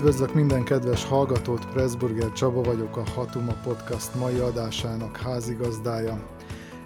[0.00, 6.26] Üdvözlök minden kedves hallgatót, Pressburger Csaba vagyok, a Hatuma Podcast mai adásának házigazdája.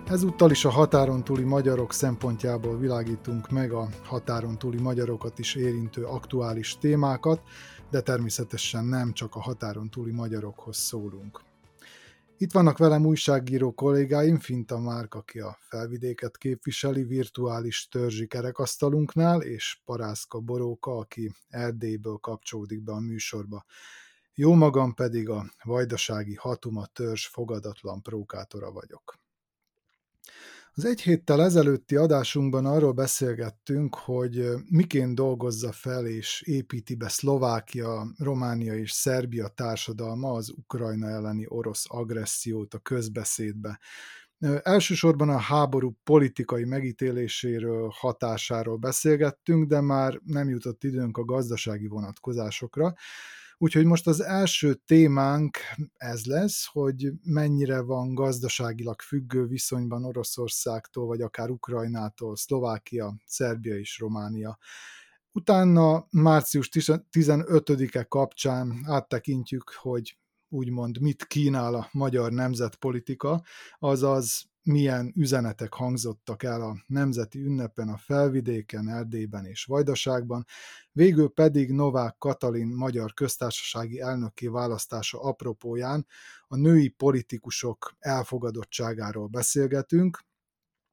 [0.07, 6.05] Ezúttal is a határon túli magyarok szempontjából világítunk meg a határon túli magyarokat is érintő
[6.05, 7.43] aktuális témákat,
[7.91, 11.41] de természetesen nem csak a határon túli magyarokhoz szólunk.
[12.37, 19.81] Itt vannak velem újságíró kollégáim, Finta Márk, aki a felvidéket képviseli virtuális törzsi kerekasztalunknál, és
[19.85, 23.65] Parászka Boróka, aki Erdélyből kapcsolódik be a műsorba.
[24.35, 29.24] Jó magam pedig a vajdasági Hatuma törzs fogadatlan prókátora vagyok.
[30.77, 38.07] Az egy héttel ezelőtti adásunkban arról beszélgettünk, hogy miként dolgozza fel és építi be Szlovákia,
[38.19, 43.81] Románia és Szerbia társadalma az Ukrajna elleni orosz agressziót a közbeszédbe.
[44.63, 52.95] Elsősorban a háború politikai megítéléséről, hatásáról beszélgettünk, de már nem jutott időnk a gazdasági vonatkozásokra.
[53.65, 55.59] Úgyhogy most az első témánk
[55.95, 63.99] ez lesz, hogy mennyire van gazdaságilag függő viszonyban Oroszországtól, vagy akár Ukrajnától, Szlovákia, Szerbia és
[63.99, 64.59] Románia.
[65.33, 73.43] Utána március 15-e kapcsán áttekintjük, hogy úgymond mit kínál a magyar nemzetpolitika,
[73.79, 80.45] azaz milyen üzenetek hangzottak el a nemzeti ünnepen a felvidéken, Erdélyben és Vajdaságban,
[80.93, 86.07] végül pedig Novák Katalin magyar köztársasági elnöki választása apropóján
[86.47, 90.25] a női politikusok elfogadottságáról beszélgetünk,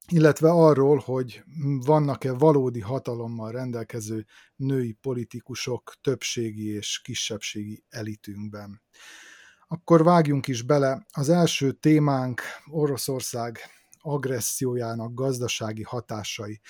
[0.08, 1.42] illetve arról, hogy
[1.84, 8.82] vannak-e valódi hatalommal rendelkező női politikusok többségi és kisebbségi elitünkben.
[9.72, 11.06] Akkor vágjunk is bele.
[11.12, 13.58] Az első témánk Oroszország
[14.00, 16.60] agressziójának gazdasági hatásai.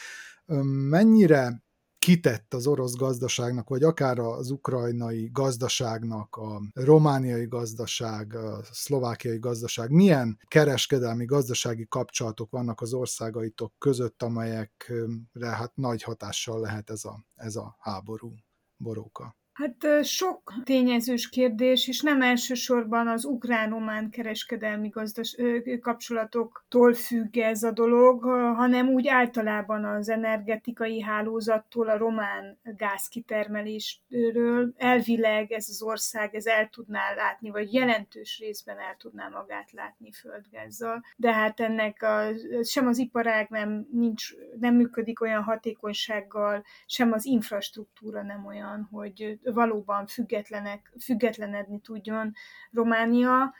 [0.89, 1.63] Mennyire
[1.99, 9.91] kitett az orosz gazdaságnak, vagy akár az ukrajnai gazdaságnak, a romániai gazdaság, a szlovákiai gazdaság,
[9.91, 17.25] milyen kereskedelmi, gazdasági kapcsolatok vannak az országaitok között, amelyekre hát nagy hatással lehet ez a,
[17.35, 18.35] ez a háború,
[18.77, 19.42] boróka?
[19.53, 25.37] Hát sok tényezős kérdés, és nem elsősorban az ukrán-román kereskedelmi gazdas,
[25.81, 28.23] kapcsolatoktól függ ez a dolog,
[28.57, 34.73] hanem úgy általában az energetikai hálózattól, a román gázkitermelésről.
[34.77, 40.13] Elvileg ez az ország ez el tudná látni, vagy jelentős részben el tudná magát látni
[40.13, 42.29] földgázzal, de hát ennek a,
[42.63, 49.41] sem az iparág nem, nincs, nem működik olyan hatékonysággal, sem az infrastruktúra nem olyan, hogy
[49.45, 52.33] valóban függetlenek, függetlenedni tudjon
[52.73, 53.55] Románia.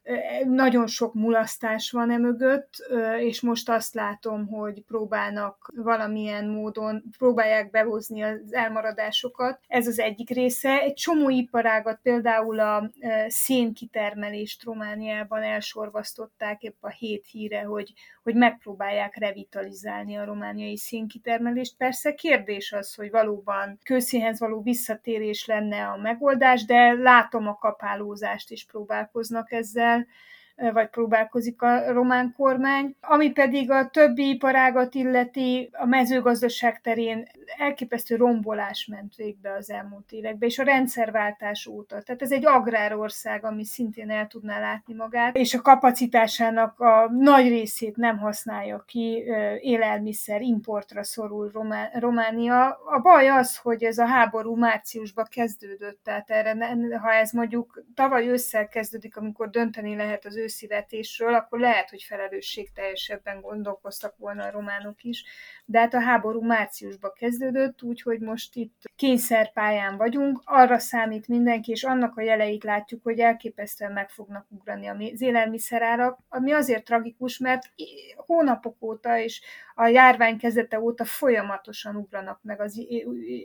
[0.45, 2.73] Nagyon sok mulasztás van e mögött,
[3.19, 9.59] és most azt látom, hogy próbálnak valamilyen módon, próbálják behozni az elmaradásokat.
[9.67, 10.79] Ez az egyik része.
[10.79, 12.89] Egy csomó iparágat, például a
[13.27, 21.77] szénkitermelést Romániában elsorvasztották épp a hét híre, hogy, hogy megpróbálják revitalizálni a romániai szénkitermelést.
[21.77, 28.51] Persze kérdés az, hogy valóban kőszínhez való visszatérés lenne a megoldás, de látom a kapálózást
[28.51, 30.07] is próbálkoznak ezzel
[30.55, 32.95] vagy próbálkozik a román kormány.
[33.01, 37.27] Ami pedig a többi iparágat illeti, a mezőgazdaság terén
[37.57, 42.01] elképesztő rombolás ment végbe az elmúlt években, és a rendszerváltás óta.
[42.01, 47.47] Tehát ez egy agrárország, ami szintén el tudná látni magát, és a kapacitásának a nagy
[47.47, 49.23] részét nem használja ki,
[49.59, 52.79] élelmiszer, importra szorul Romá- Románia.
[52.85, 56.57] A baj az, hogy ez a háború márciusban kezdődött, tehát erre,
[57.01, 63.41] ha ez mondjuk tavaly ősszel kezdődik, amikor dönteni lehet az őszivetésről, akkor lehet, hogy felelősségteljesebben
[63.41, 65.23] gondolkoztak volna a románok is,
[65.65, 71.83] de hát a háború márciusban kezdődött, úgyhogy most itt kényszerpályán vagyunk, arra számít mindenki, és
[71.83, 77.69] annak a jeleit látjuk, hogy elképesztően meg fognak ugrani az élelmiszerárak, ami azért tragikus, mert
[78.15, 79.41] hónapok óta és
[79.75, 82.79] a járvány kezdete óta folyamatosan ugranak meg az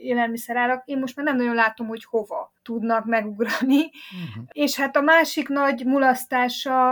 [0.01, 0.83] élelmiszerárak.
[0.85, 3.77] Én most már nem nagyon látom, hogy hova tudnak megugrani.
[3.77, 4.43] Uh-huh.
[4.51, 6.88] És hát a másik nagy mulasztása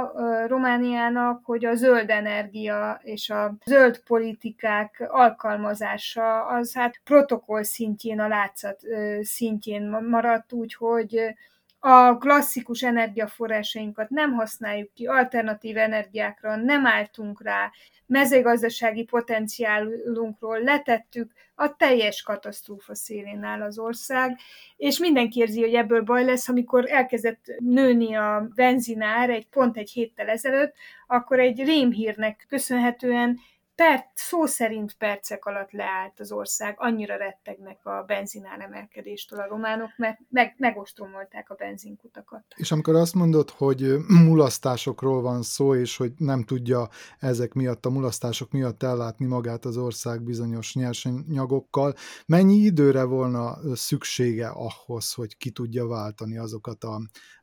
[0.47, 8.27] Romániának, hogy a zöld energia és a zöld politikák alkalmazása az hát protokoll szintjén, a
[8.27, 8.79] látszat
[9.21, 11.35] szintjén maradt, úgyhogy
[11.79, 17.71] a klasszikus energiaforrásainkat nem használjuk ki, alternatív energiákra nem álltunk rá,
[18.05, 24.37] mezőgazdasági potenciálunkról letettük, a teljes katasztrófa szélén áll az ország,
[24.77, 29.89] és mindenki érzi, hogy ebből baj lesz, amikor elkezdett nőni a benzinár egy pont egy
[29.89, 30.73] héttel ezelőtt,
[31.07, 33.39] akkor egy rémhírnek köszönhetően
[33.77, 39.89] per, szó szerint percek alatt leállt az ország, annyira rettegnek a benzinár emelkedéstől a románok,
[39.97, 42.43] mert meg, megostromolták a benzinkutakat.
[42.55, 46.89] És amikor azt mondod, hogy mulasztásokról van szó, és hogy nem tudja
[47.19, 51.93] ezek miatt, a mulasztások miatt ellátni magát az ország bizonyos nyersanyagokkal,
[52.25, 56.83] mennyi időre volna szüksége ahhoz, hogy ki tudja váltani azokat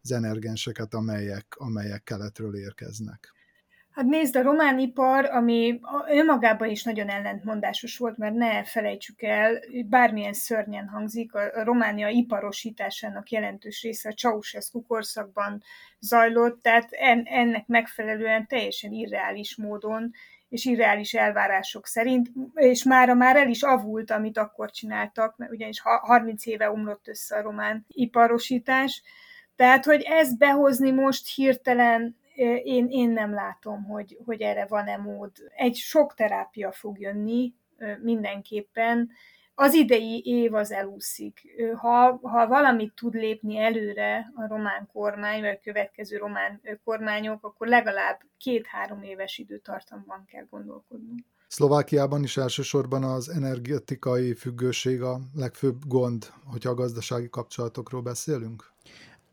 [0.00, 3.32] az energenseket, amelyek, amelyek keletről érkeznek?
[3.94, 9.60] Hát nézd, a román ipar, ami önmagában is nagyon ellentmondásos volt, mert ne felejtsük el,
[9.86, 15.62] bármilyen szörnyen hangzik, a Románia iparosításának jelentős része a Ceausescu korszakban
[15.98, 16.88] zajlott, tehát
[17.24, 20.10] ennek megfelelően teljesen irreális módon
[20.48, 25.80] és irreális elvárások szerint, és mára már el is avult, amit akkor csináltak, mert ugyanis
[25.80, 29.02] 30 éve omlott össze a román iparosítás,
[29.56, 32.22] tehát, hogy ezt behozni most hirtelen
[32.62, 35.30] én, én nem látom, hogy, hogy erre van-e mód.
[35.56, 37.54] Egy sok terápia fog jönni
[38.02, 39.10] mindenképpen,
[39.54, 41.40] az idei év az elúszik.
[41.76, 47.66] Ha, ha valamit tud lépni előre a román kormány, vagy a következő román kormányok, akkor
[47.66, 51.20] legalább két-három éves időtartamban kell gondolkodnunk.
[51.48, 58.72] Szlovákiában is elsősorban az energetikai függőség a legfőbb gond, hogyha a gazdasági kapcsolatokról beszélünk?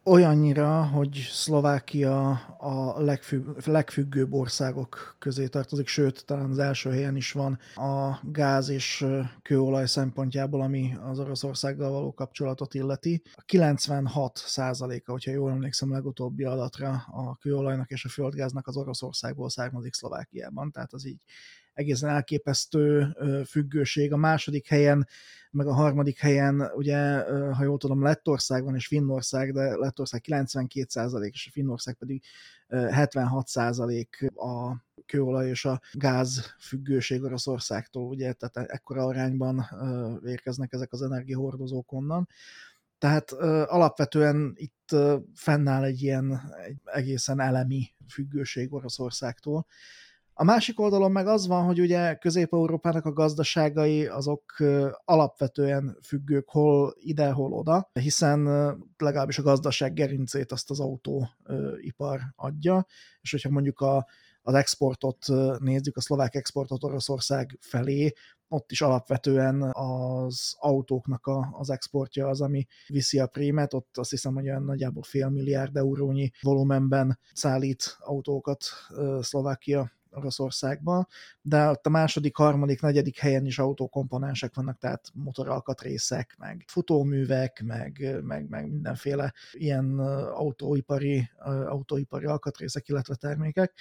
[0.04, 7.32] Olyannyira, hogy Szlovákia a legfügg, legfüggőbb országok közé tartozik, sőt, talán az első helyen is
[7.32, 9.06] van a gáz és
[9.42, 13.22] kőolaj szempontjából, ami az Oroszországgal való kapcsolatot illeti.
[13.36, 19.50] A 96 százaléka, hogyha jól emlékszem legutóbbi adatra, a kőolajnak és a földgáznak az Oroszországból
[19.50, 21.24] származik Szlovákiában, tehát az így
[21.74, 23.16] egészen elképesztő
[23.48, 24.14] függőség.
[24.14, 25.08] A második helyen,
[25.52, 27.24] meg a harmadik helyen, ugye,
[27.54, 32.24] ha jól tudom, Lettország van és Finnország, de Lettország 92% és a Finnország pedig
[32.70, 34.76] 76% a
[35.06, 39.66] kőolaj és a gáz függőség Oroszországtól, ugye, tehát ekkora arányban
[40.26, 42.28] érkeznek ezek az energiahordozók onnan.
[42.98, 43.32] Tehát
[43.66, 44.96] alapvetően itt
[45.34, 49.66] fennáll egy ilyen egy egészen elemi függőség Oroszországtól,
[50.34, 54.44] a másik oldalon meg az van, hogy ugye Közép-Európának a gazdaságai azok
[55.06, 58.44] alapvetően függők hol ide, hol oda, hiszen
[58.98, 62.86] legalábbis a gazdaság gerincét azt az autóipar adja,
[63.22, 64.08] és hogyha mondjuk a,
[64.42, 65.26] az exportot
[65.60, 68.12] nézzük, a szlovák exportot Oroszország felé,
[68.48, 74.10] ott is alapvetően az autóknak a, az exportja az, ami viszi a prémet, ott azt
[74.10, 78.64] hiszem, hogy olyan nagyjából fél milliárd eurónyi volumenben szállít autókat
[79.22, 81.08] Szlovákia Oroszországban,
[81.42, 88.20] de ott a második, harmadik, negyedik helyen is autókomponensek vannak, tehát motoralkatrészek, meg futóművek, meg,
[88.24, 90.00] meg, meg mindenféle ilyen
[90.30, 91.30] autóipari,
[91.66, 93.74] autóipari alkatrészek, illetve termékek.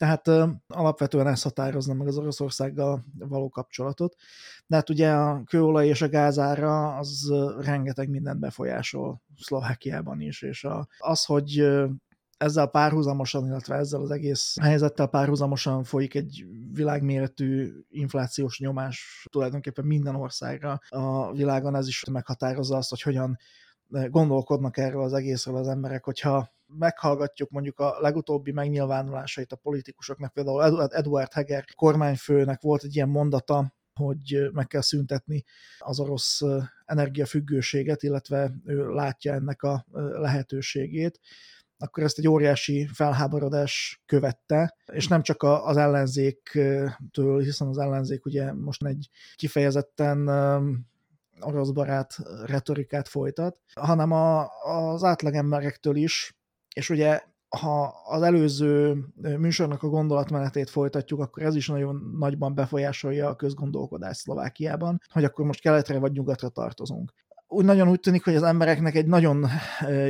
[0.00, 4.14] Tehát uh, alapvetően ezt határozna meg az Oroszországgal való kapcsolatot.
[4.66, 10.64] De hát ugye a kőolaj és a gázára az rengeteg mindent befolyásol Szlovákiában is, és
[10.64, 11.70] a, az, hogy
[12.40, 19.26] ezzel párhuzamosan, illetve ezzel az egész helyzettel párhuzamosan folyik egy világméretű inflációs nyomás.
[19.30, 23.38] Tulajdonképpen minden országra a világon, ez is meghatározza azt, hogy hogyan
[23.88, 30.88] gondolkodnak erről az egészről az emberek, hogyha meghallgatjuk mondjuk a legutóbbi megnyilvánulásait a politikusoknak, például
[30.88, 35.44] Eduard Heger kormányfőnek volt egy ilyen mondata, hogy meg kell szüntetni
[35.78, 36.40] az orosz
[36.84, 41.20] energiafüggőséget, illetve ő látja ennek a lehetőségét
[41.82, 48.52] akkor ezt egy óriási felháborodás követte, és nem csak az ellenzéktől, hiszen az ellenzék ugye
[48.52, 50.28] most egy kifejezetten
[51.40, 56.36] orosz barát retorikát folytat, hanem a, az átlagemberektől is,
[56.74, 58.96] és ugye ha az előző
[59.38, 65.44] műsornak a gondolatmenetét folytatjuk, akkor ez is nagyon nagyban befolyásolja a közgondolkodást Szlovákiában, hogy akkor
[65.44, 67.12] most keletre vagy nyugatra tartozunk
[67.52, 69.46] úgy nagyon úgy tűnik, hogy az embereknek egy nagyon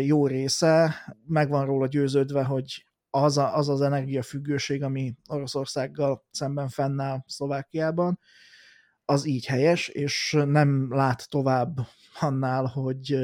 [0.03, 0.95] jó része
[1.27, 8.19] meg van róla győződve, hogy az, a, az az energiafüggőség, ami Oroszországgal szemben fennáll Szlovákiában,
[9.05, 11.77] az így helyes, és nem lát tovább
[12.21, 13.19] annál, hogy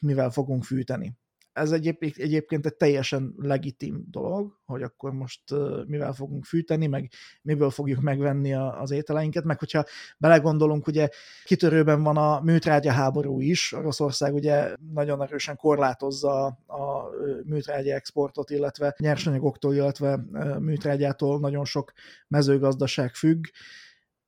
[0.00, 1.16] mivel fogunk fűteni
[1.58, 5.42] ez egyébként, egyébként egy teljesen legitim dolog, hogy akkor most
[5.86, 7.10] mivel fogunk fűteni, meg
[7.42, 9.84] miből fogjuk megvenni a, az ételeinket, meg hogyha
[10.18, 11.08] belegondolunk, ugye
[11.44, 17.08] kitörőben van a műtrágya háború is, Oroszország ugye nagyon erősen korlátozza a
[17.44, 20.20] műtrágya exportot, illetve nyersanyagoktól, illetve
[20.58, 21.92] műtrágyától nagyon sok
[22.28, 23.44] mezőgazdaság függ,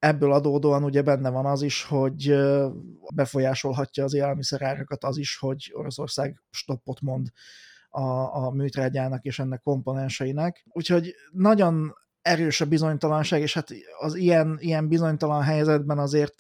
[0.00, 2.35] ebből adódóan ugye benne van az is, hogy
[3.14, 7.28] befolyásolhatja az élelmiszerárakat az is, hogy Oroszország stoppot mond
[7.88, 8.02] a,
[8.37, 10.64] a műtrágyának és ennek komponenseinek.
[10.73, 16.35] Úgyhogy nagyon erős a bizonytalanság, és hát az ilyen, ilyen bizonytalan helyzetben azért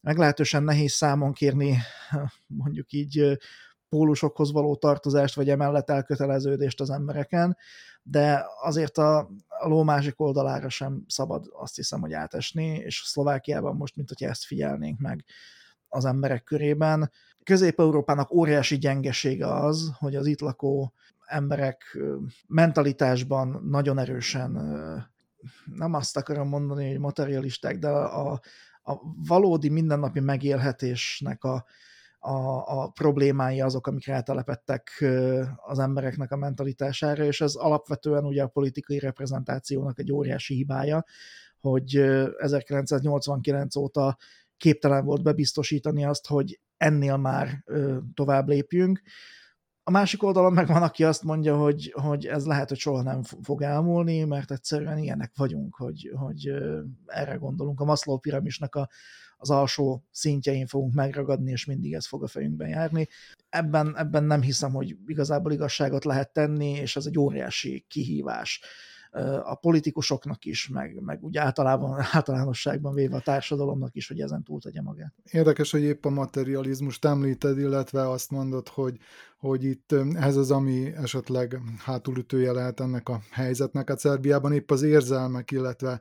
[0.00, 1.78] meglehetősen nehéz számon kérni
[2.62, 3.38] mondjuk így
[3.88, 7.56] pólusokhoz való tartozást, vagy emellett elköteleződést az embereken,
[8.02, 9.30] de azért a,
[9.62, 14.22] a ló másik oldalára sem szabad azt hiszem, hogy átesni, és Szlovákiában most, mint hogy
[14.22, 15.24] ezt figyelnénk meg
[15.88, 17.10] az emberek körében.
[17.42, 20.92] Közép-Európának óriási gyengesége az, hogy az itt lakó
[21.26, 21.98] emberek
[22.46, 24.50] mentalitásban nagyon erősen,
[25.74, 28.40] nem azt akarom mondani, hogy materialisták, de a,
[28.82, 31.64] a valódi mindennapi megélhetésnek a,
[32.24, 35.04] a, a problémái azok, amik rátelepettek
[35.56, 41.04] az embereknek a mentalitására, és ez alapvetően ugye a politikai reprezentációnak egy óriási hibája,
[41.60, 41.96] hogy
[42.38, 44.16] 1989 óta
[44.56, 47.64] képtelen volt bebiztosítani azt, hogy ennél már
[48.14, 49.02] tovább lépjünk.
[49.84, 53.22] A másik oldalon meg van, aki azt mondja, hogy, hogy ez lehet, hogy soha nem
[53.22, 56.52] fog elmúlni, mert egyszerűen ilyenek vagyunk, hogy, hogy
[57.06, 57.80] erre gondolunk.
[57.80, 58.88] A Maslow piramisnak a,
[59.42, 63.08] az alsó szintjein fogunk megragadni, és mindig ez fog a fejünkben járni.
[63.48, 68.60] Ebben, ebben nem hiszem, hogy igazából igazságot lehet tenni, és ez egy óriási kihívás
[69.42, 74.60] a politikusoknak is, meg, meg úgy általában, általánosságban véve a társadalomnak is, hogy ezen túl
[74.60, 75.14] tegye magát.
[75.30, 78.96] Érdekes, hogy épp a materializmust említed, illetve azt mondod, hogy,
[79.38, 83.88] hogy itt ez az, ami esetleg hátulütője lehet ennek a helyzetnek.
[83.88, 86.00] Hát Szerbiában épp az érzelmek, illetve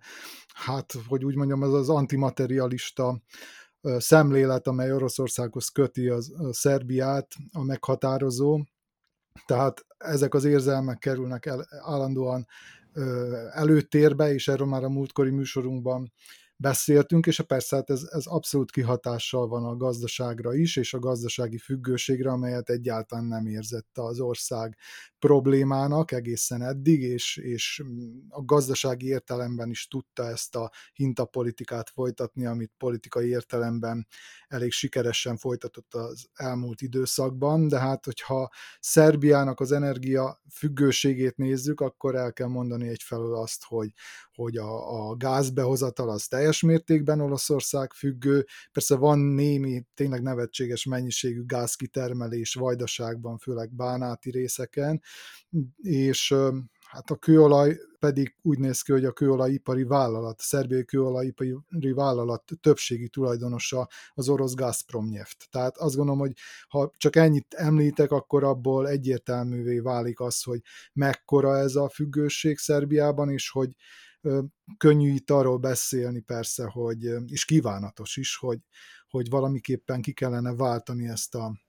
[0.53, 3.21] hát, hogy úgy mondjam, ez az antimaterialista
[3.97, 8.63] szemlélet, amely Oroszországhoz köti az, a Szerbiát, a meghatározó.
[9.45, 12.47] Tehát ezek az érzelmek kerülnek el, állandóan
[13.51, 16.13] előtérbe, és erről már a múltkori műsorunkban
[16.61, 21.57] beszéltünk, és persze hát ez, ez abszolút kihatással van a gazdaságra is, és a gazdasági
[21.57, 24.77] függőségre, amelyet egyáltalán nem érzett az ország
[25.19, 27.83] problémának egészen eddig, és, és
[28.29, 34.07] a gazdasági értelemben is tudta ezt a hintapolitikát folytatni, amit politikai értelemben
[34.47, 38.49] elég sikeresen folytatott az elmúlt időszakban, de hát hogyha
[38.79, 43.93] Szerbiának az energia függőségét nézzük, akkor el kell mondani egyfelől azt, hogy,
[44.41, 51.45] hogy a, a gázbehozatal az teljes mértékben Olaszország függő, persze van némi, tényleg nevetséges mennyiségű
[51.45, 55.01] gázkitermelés Vajdaságban, főleg bánáti részeken,
[55.81, 56.35] és
[56.91, 62.43] hát a kőolaj pedig úgy néz ki, hogy a kőolajipari vállalat, a szerbiai kőolajipari vállalat
[62.61, 65.47] többségi tulajdonosa az orosz Gazprom nyeft.
[65.51, 66.33] Tehát azt gondolom, hogy
[66.67, 70.61] ha csak ennyit említek, akkor abból egyértelművé válik az, hogy
[70.93, 73.69] mekkora ez a függőség Szerbiában, és hogy
[74.77, 78.59] könnyű itt arról beszélni persze, hogy, és kívánatos is, hogy,
[79.09, 81.59] hogy valamiképpen ki kellene váltani ezt a,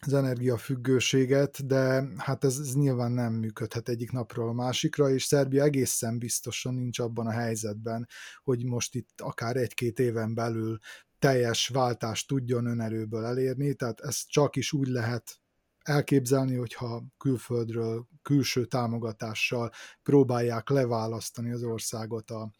[0.00, 5.62] az energiafüggőséget, de hát ez, ez nyilván nem működhet egyik napról a másikra, és Szerbia
[5.62, 8.08] egészen biztosan nincs abban a helyzetben,
[8.42, 10.78] hogy most itt akár egy-két éven belül
[11.18, 15.40] teljes váltást tudjon önerőből elérni, tehát ez csak is úgy lehet
[15.88, 19.70] elképzelni, hogyha külföldről, külső támogatással
[20.02, 22.50] próbálják leválasztani az országot a,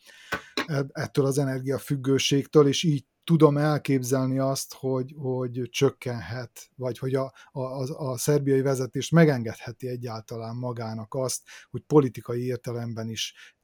[0.67, 7.33] e, ettől az energiafüggőségtől, és így tudom elképzelni azt, hogy, hogy csökkenhet, vagy hogy a,
[7.53, 13.55] a, a, a szerbiai vezetés megengedheti egyáltalán magának azt, hogy politikai értelemben is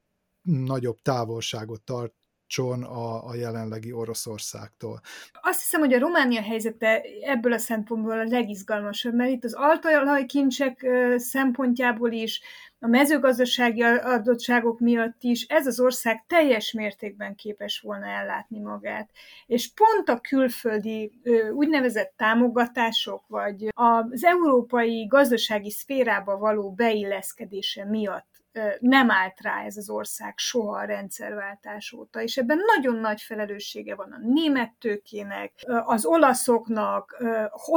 [0.42, 2.14] nagyobb távolságot tart
[2.52, 5.00] tartson a, a jelenlegi Oroszországtól.
[5.42, 10.86] Azt hiszem, hogy a Románia helyzete ebből a szempontból a legizgalmasabb, mert itt az altalajkincsek
[11.16, 12.40] szempontjából is,
[12.84, 19.10] a mezőgazdasági adottságok miatt is ez az ország teljes mértékben képes volna ellátni magát.
[19.46, 21.12] És pont a külföldi
[21.54, 28.31] úgynevezett támogatások, vagy az európai gazdasági szférába való beilleszkedése miatt
[28.80, 33.94] nem állt rá ez az ország soha a rendszerváltás óta, és ebben nagyon nagy felelőssége
[33.94, 35.52] van a német tőkének,
[35.84, 37.16] az olaszoknak,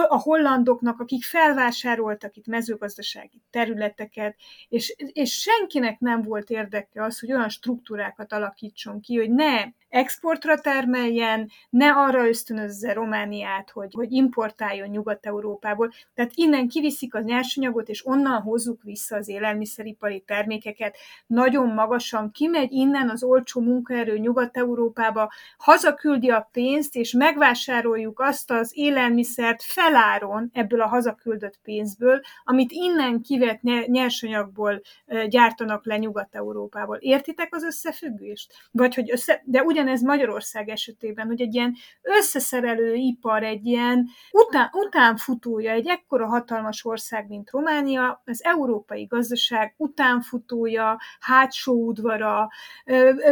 [0.07, 4.35] a hollandoknak, akik felvásároltak itt mezőgazdasági területeket,
[4.69, 10.59] és, és senkinek nem volt érdeke az, hogy olyan struktúrákat alakítson ki, hogy ne exportra
[10.61, 15.91] termeljen, ne arra ösztönözze Romániát, hogy, hogy importáljon Nyugat-Európából.
[16.13, 20.19] Tehát innen kiviszik a nyersanyagot, és onnan hozzuk vissza az élelmiszeripari
[20.65, 20.97] termékeket.
[21.27, 28.71] Nagyon magasan kimegy innen az olcsó munkaerő Nyugat-Európába, hazaküldi a pénzt, és megvásároljuk azt az
[28.73, 34.81] élelmiszert feláron ebből a hazaküldött pénzből, amit innen kivett nyersanyagból
[35.27, 36.97] gyártanak le Nyugat-Európából.
[36.97, 38.53] Értitek az összefüggést?
[38.71, 44.07] Vagy hogy össze, de ugyan ugyanez Magyarország esetében, hogy egy ilyen összeszerelő ipar, egy ilyen
[44.31, 52.49] után, utánfutója, egy ekkora hatalmas ország, mint Románia, az európai gazdaság utánfutó bemutatója, hátsó udvara,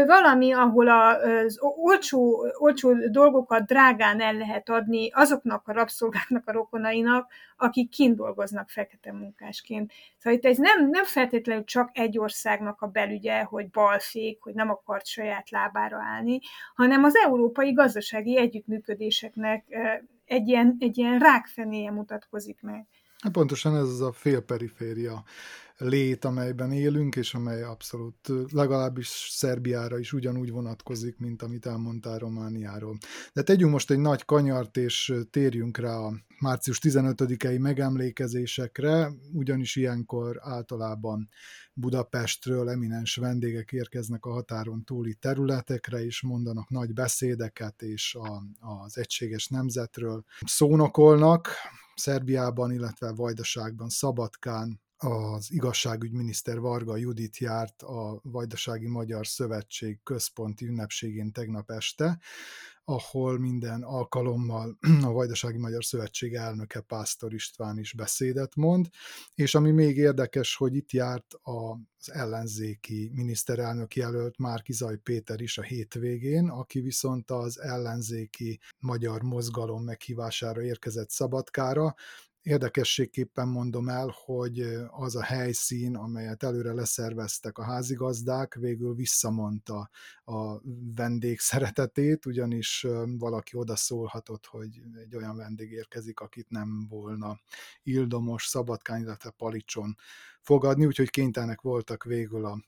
[0.05, 7.31] valami, ahol az olcsó, olcsó dolgokat drágán el lehet adni azoknak a rabszolgáknak, a rokonainak,
[7.57, 9.91] akik kint dolgoznak fekete munkásként.
[10.17, 14.69] Szóval itt ez nem, nem feltétlenül csak egy országnak a belügye, hogy balfék, hogy nem
[14.69, 16.39] akart saját lábára állni,
[16.75, 19.65] hanem az európai gazdasági együttműködéseknek
[20.25, 22.87] egy ilyen, egy ilyen rákfenéje mutatkozik meg.
[23.23, 25.23] Hát pontosan ez az a félperiféria
[25.77, 32.97] lét, amelyben élünk, és amely abszolút legalábbis Szerbiára is ugyanúgy vonatkozik, mint amit elmondtál Romániáról.
[33.33, 40.39] De tegyünk most egy nagy kanyart, és térjünk rá a március 15-i megemlékezésekre, ugyanis ilyenkor
[40.41, 41.29] általában
[41.73, 48.43] Budapestről eminens vendégek érkeznek a határon túli területekre, és mondanak nagy beszédeket, és a,
[48.83, 51.49] az egységes nemzetről szónokolnak.
[51.95, 61.31] Szerbiában, illetve Vajdaságban, Szabadkán, az igazságügyminiszter Varga Judit járt a Vajdasági Magyar Szövetség központi ünnepségén
[61.31, 62.19] tegnap este,
[62.85, 68.89] ahol minden alkalommal a Vajdasági Magyar Szövetség elnöke Pásztor István is beszédet mond,
[69.35, 75.61] és ami még érdekes, hogy itt járt az ellenzéki miniszterelnök jelölt Márkizaj Péter is a
[75.61, 81.95] hétvégén, aki viszont az ellenzéki magyar mozgalom meghívására érkezett Szabadkára,
[82.43, 84.59] Érdekességképpen mondom el, hogy
[84.89, 89.89] az a helyszín, amelyet előre leszerveztek a házigazdák, végül visszamondta
[90.25, 90.59] a
[90.95, 97.39] vendég szeretetét, ugyanis valaki oda szólhatott, hogy egy olyan vendég érkezik, akit nem volna
[97.83, 99.95] Ildomos, Szabadkán, illetve Palicson
[100.41, 102.59] fogadni, úgyhogy kénytelenek voltak végül a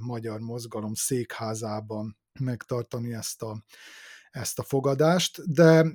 [0.00, 3.64] magyar mozgalom székházában megtartani ezt a
[4.30, 5.86] ezt a fogadást, de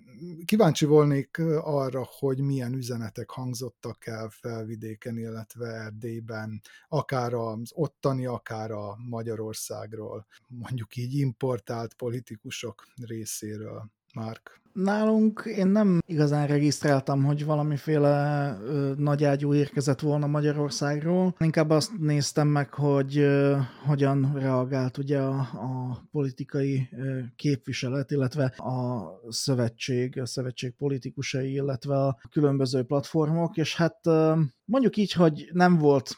[0.46, 8.72] kíváncsi volnék arra, hogy milyen üzenetek hangzottak el felvidéken, illetve Erdélyben, akár az ottani, akár
[8.72, 13.92] a Magyarországról, mondjuk így importált politikusok részéről.
[14.16, 14.62] Márk?
[14.74, 21.36] Nálunk én nem igazán regisztráltam, hogy valamiféle ö, nagyágyú érkezett volna Magyarországról.
[21.40, 28.46] Inkább azt néztem meg, hogy ö, hogyan reagált ugye a, a politikai ö, képviselet, illetve
[28.46, 35.50] a szövetség, a szövetség politikusai, illetve a különböző platformok, és hát ö, mondjuk így, hogy
[35.52, 36.16] nem volt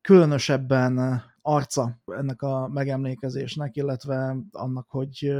[0.00, 5.34] különösebben arca ennek a megemlékezésnek, illetve annak, hogy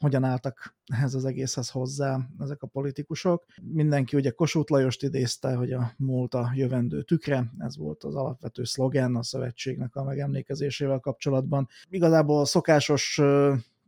[0.00, 3.44] hogyan álltak ehhez az egészhez hozzá ezek a politikusok.
[3.62, 8.64] Mindenki ugye Kossuth Lajost idézte, hogy a múlt a jövendő tükre, ez volt az alapvető
[8.64, 11.68] szlogen a szövetségnek a megemlékezésével kapcsolatban.
[11.88, 13.20] Igazából a szokásos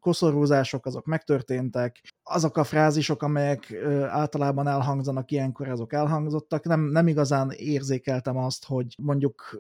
[0.01, 3.73] koszorúzások azok megtörténtek, azok a frázisok, amelyek
[4.09, 6.65] általában elhangzanak ilyenkor, azok elhangzottak.
[6.65, 9.57] Nem, nem igazán érzékeltem azt, hogy mondjuk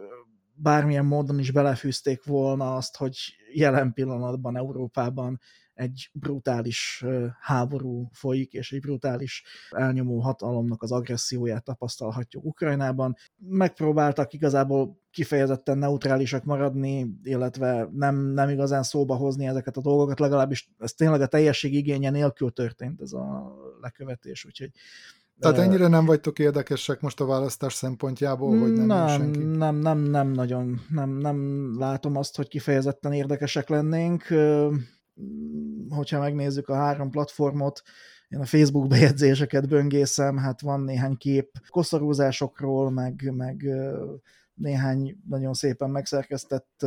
[0.54, 3.16] bármilyen módon is belefűzték volna azt, hogy
[3.52, 5.40] jelen pillanatban Európában
[5.74, 7.04] egy brutális
[7.40, 13.16] háború folyik, és egy brutális elnyomó hatalomnak az agresszióját tapasztalhatjuk Ukrajnában.
[13.36, 20.70] Megpróbáltak igazából kifejezetten neutrálisak maradni, illetve nem, nem igazán szóba hozni ezeket a dolgokat, legalábbis
[20.78, 24.70] ez tényleg a teljesség igénye nélkül történt ez a lekövetés, úgyhogy
[25.38, 29.42] tehát ennyire nem vagytok érdekesek most a választás szempontjából, hogy nem nem, senki?
[29.42, 34.24] Nem, nem, nem nagyon, nem, nem látom azt, hogy kifejezetten érdekesek lennénk
[35.88, 37.82] hogyha megnézzük a három platformot,
[38.28, 43.64] én a Facebook bejegyzéseket böngészem, hát van néhány kép koszorúzásokról, meg, meg
[44.54, 46.86] néhány nagyon szépen megszerkesztett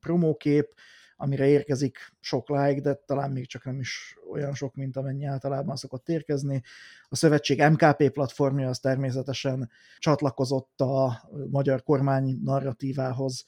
[0.00, 0.74] promókép,
[1.16, 5.76] amire érkezik sok like, de talán még csak nem is olyan sok, mint amennyi általában
[5.76, 6.62] szokott érkezni.
[7.08, 13.44] A szövetség MKP platformja az természetesen csatlakozott a magyar kormány narratívához,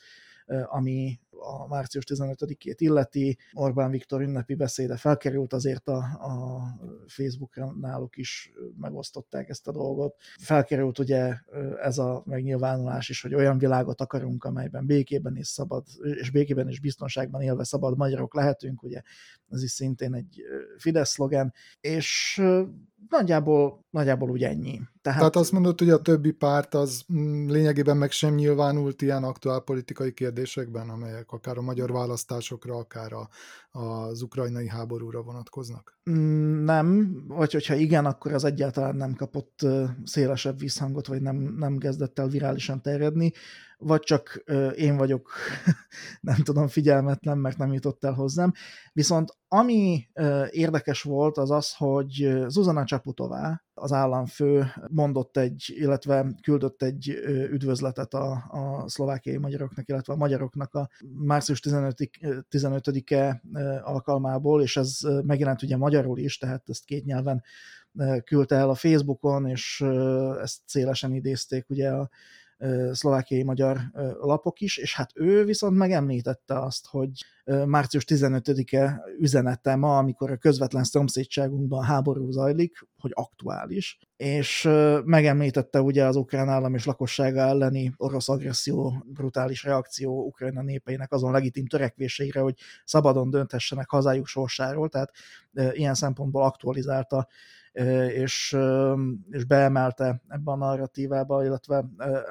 [0.66, 3.38] ami a március 15-ét illeti.
[3.52, 6.62] Orbán Viktor ünnepi beszéde felkerült, azért a, a
[7.06, 10.16] Facebookra náluk is megosztották ezt a dolgot.
[10.38, 11.34] Felkerült ugye
[11.82, 16.80] ez a megnyilvánulás is, hogy olyan világot akarunk, amelyben békében és szabad, és békében és
[16.80, 19.02] biztonságban élve szabad magyarok lehetünk, ugye
[19.50, 20.42] ez is szintén egy
[20.78, 22.40] Fidesz szlogen, és
[23.08, 24.80] nagyjából, nagyjából úgy ennyi.
[25.02, 25.18] Tehát...
[25.18, 29.60] Tehát azt mondod, hogy a többi párt az mm, lényegében meg sem nyilvánult ilyen aktuál
[29.60, 33.28] politikai kérdésekben, amelyek akár a magyar választásokra, akár a,
[33.78, 35.98] az ukrajnai háborúra vonatkoznak?
[36.10, 39.66] Mm, nem, vagy hogyha igen, akkor az egyáltalán nem kapott
[40.04, 43.32] szélesebb visszhangot, vagy nem, nem kezdett el virálisan terjedni.
[43.84, 44.44] Vagy csak
[44.76, 45.30] én vagyok,
[46.20, 48.52] nem tudom, figyelmetlen, mert nem jutott el hozzám.
[48.92, 50.08] Viszont ami
[50.50, 57.08] érdekes volt, az az, hogy Zuzana Csaputová, az államfő mondott egy, illetve küldött egy
[57.50, 61.60] üdvözletet a, a szlovákiai magyaroknak, illetve a magyaroknak a március
[62.50, 63.42] 15-e
[63.82, 67.42] alkalmából, és ez megjelent ugye magyarul is, tehát ezt két nyelven
[68.24, 69.80] küldte el a Facebookon, és
[70.42, 72.10] ezt szélesen idézték ugye a
[72.92, 73.80] szlovákiai magyar
[74.20, 77.10] lapok is, és hát ő viszont megemlítette azt, hogy
[77.66, 84.68] március 15-e üzenete ma, amikor a közvetlen szomszédságunkban háború zajlik, hogy aktuális, és
[85.04, 91.32] megemlítette ugye az ukrán állam és lakossága elleni orosz agresszió, brutális reakció Ukrajna népeinek azon
[91.32, 95.10] legitim törekvéseire, hogy szabadon dönthessenek hazájuk sorsáról, tehát
[95.72, 97.28] ilyen szempontból aktualizálta
[98.14, 98.56] és,
[99.30, 101.84] és beemelte ebbe a narratívába, illetve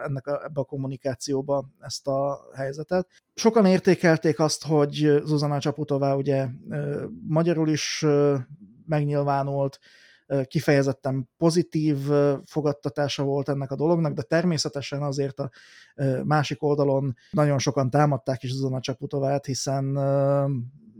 [0.05, 3.07] ennek a, ebbe a kommunikációba ezt a helyzetet.
[3.33, 6.47] Sokan értékelték azt, hogy Zuzana Csaputová ugye
[7.27, 8.05] magyarul is
[8.85, 9.79] megnyilvánult,
[10.47, 11.97] kifejezetten pozitív
[12.45, 15.49] fogadtatása volt ennek a dolognak, de természetesen azért a
[16.23, 19.83] másik oldalon nagyon sokan támadták is Zuzana Csaputovát, hiszen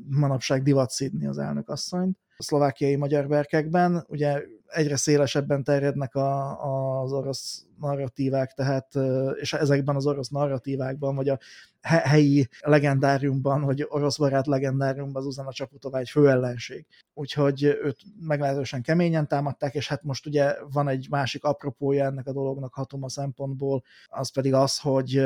[0.09, 4.05] manapság divat szídni az elnök asszonyt a szlovákiai magyar berkekben.
[4.07, 8.95] Ugye egyre szélesebben terjednek a, az orosz narratívák, tehát,
[9.39, 11.39] és ezekben az orosz narratívákban, vagy a
[11.81, 16.85] helyi legendáriumban, hogy orosz barát legendáriumban az Uzana Csaputová egy főellenség.
[17.13, 22.33] Úgyhogy őt meglehetősen keményen támadták, és hát most ugye van egy másik apropója ennek a
[22.33, 25.23] dolognak hatoma szempontból, az pedig az, hogy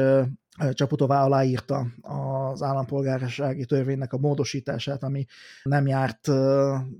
[0.72, 1.88] Csaputová aláírta
[2.62, 5.26] az állampolgársági törvénynek a módosítását, ami
[5.64, 6.30] nem járt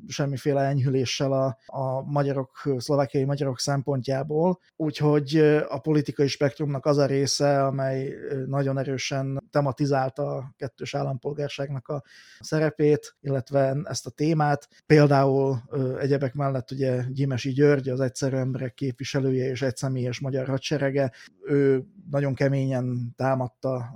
[0.08, 5.38] semmiféle enyhüléssel a, a magyarok, szlovákiai magyarok szempontjából, úgyhogy
[5.70, 8.14] a politikai spektrumnak az a része, amely
[8.46, 12.04] nagyon erősen tematizálta a kettős állampolgárságnak a
[12.40, 14.68] szerepét, illetve ezt a témát.
[14.86, 15.62] Például
[16.00, 21.12] egyebek mellett ugye Gyimesi György, az egyszerű emberek képviselője és egy személyes magyar hadserege,
[21.46, 23.96] ő nagyon keményen támadta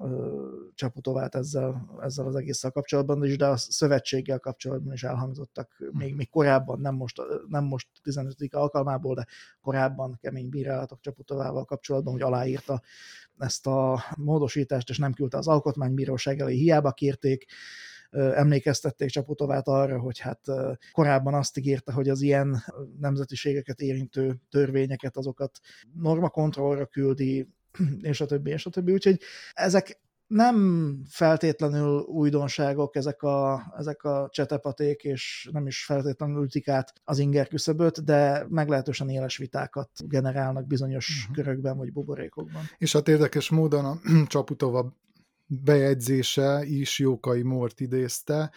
[0.76, 5.98] Csaputovát ezzel, ezzel az egésszel kapcsolatban is, de a szövetséggel kapcsolatban is elhangzottak hm.
[5.98, 8.36] még, még korábban, nem most, nem most 15.
[8.52, 9.26] alkalmából, de
[9.62, 12.82] korábban kemény bírálatok Csaputovával kapcsolatban, hogy aláírta
[13.38, 17.46] ezt a módosítást, és nem küldte az alkotmánybíróság elé, hiába kérték,
[18.12, 20.42] emlékeztették Csaputovát arra, hogy hát
[20.92, 22.64] korábban azt ígérte, hogy az ilyen
[23.00, 25.60] nemzetiségeket érintő törvényeket, azokat
[25.94, 27.48] normakontrollra küldi,
[28.02, 28.92] és a többi, és a többi.
[28.92, 29.20] Úgyhogy
[29.54, 30.00] ezek
[30.32, 37.20] nem feltétlenül újdonságok ezek a, ezek a csetepaték, és nem is feltétlenül ütik át az
[37.20, 41.36] inger küszöböt, de meglehetősen éles vitákat generálnak bizonyos uh-huh.
[41.36, 42.64] körökben vagy buborékokban.
[42.78, 44.98] És hát érdekes módon a Csaputova
[45.46, 48.52] bejegyzése is Jókai Mort idézte,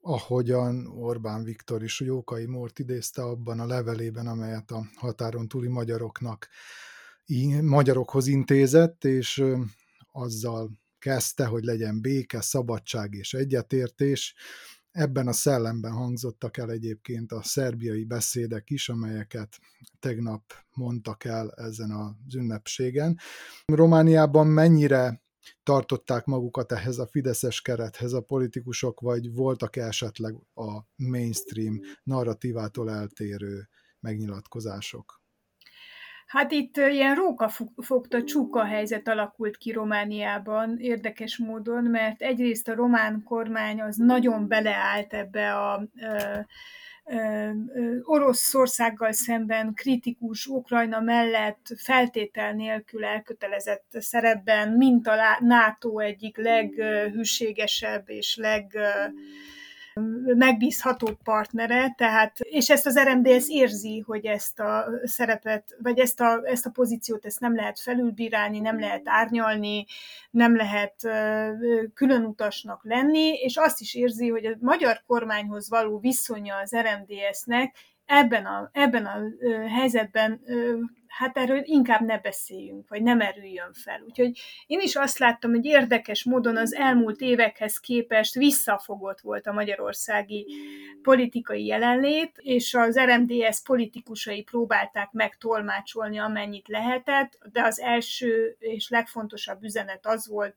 [0.00, 6.48] ahogyan Orbán Viktor is Jókai Mort idézte abban a levelében, amelyet a határon túli magyaroknak
[7.62, 9.44] magyarokhoz intézett, és
[10.12, 10.70] azzal
[11.04, 14.34] kezdte, hogy legyen béke, szabadság és egyetértés.
[14.90, 19.58] Ebben a szellemben hangzottak el egyébként a szerbiai beszédek is, amelyeket
[20.00, 20.42] tegnap
[20.74, 23.18] mondtak el ezen az ünnepségen.
[23.64, 25.22] Romániában mennyire
[25.62, 32.90] tartották magukat ehhez a fideszes kerethez a politikusok, vagy voltak -e esetleg a mainstream narratívától
[32.90, 33.68] eltérő
[34.00, 35.23] megnyilatkozások?
[36.26, 43.22] Hát itt ilyen rókafogta csúka helyzet alakult ki Romániában érdekes módon, mert egyrészt a román
[43.24, 45.88] kormány az nagyon beleállt ebbe a
[48.02, 58.36] Oroszországgal szemben kritikus Ukrajna mellett feltétel nélkül elkötelezett szerepben, mint a NATO egyik leghűségesebb és
[58.36, 58.76] leg
[60.24, 66.40] megbízható partnere, tehát, és ezt az RMDS érzi, hogy ezt a szerepet, vagy ezt a,
[66.44, 69.86] ezt a pozíciót ezt nem lehet felülbírálni, nem lehet árnyalni,
[70.30, 70.94] nem lehet
[71.94, 77.76] külön utasnak lenni, és azt is érzi, hogy a magyar kormányhoz való viszonya az RMDS-nek
[78.06, 79.20] ebben a, ebben a
[79.68, 80.40] helyzetben
[81.16, 84.02] hát erről inkább ne beszéljünk, vagy nem erüljön fel.
[84.06, 89.52] Úgyhogy én is azt láttam, hogy érdekes módon az elmúlt évekhez képest visszafogott volt a
[89.52, 90.46] magyarországi
[91.02, 98.88] politikai jelenlét, és az RMDS politikusai próbálták meg tolmácsolni amennyit lehetett, de az első és
[98.88, 100.56] legfontosabb üzenet az volt,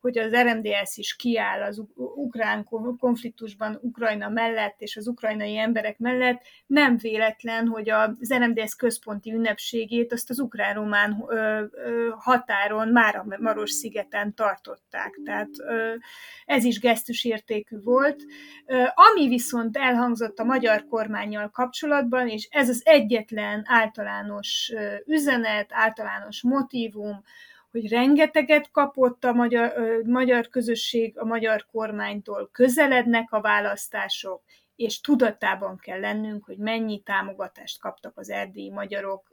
[0.00, 2.64] hogy az RMDS is kiáll az ukrán
[2.98, 10.12] konfliktusban Ukrajna mellett és az ukrajnai emberek mellett, nem véletlen, hogy az RMDS központi ünnepségét
[10.12, 11.24] azt az ukrán-román
[12.18, 15.20] határon, már a Maros szigeten tartották.
[15.24, 15.50] Tehát
[16.44, 18.22] ez is gesztusértékű volt.
[18.94, 24.72] Ami viszont elhangzott a magyar kormányjal kapcsolatban, és ez az egyetlen általános
[25.06, 27.22] üzenet, általános motívum,
[27.70, 29.72] hogy rengeteget kapott a magyar,
[30.04, 34.42] magyar közösség a magyar kormánytól, közelednek a választások,
[34.80, 39.30] és tudatában kell lennünk, hogy mennyi támogatást kaptak az erdélyi magyarok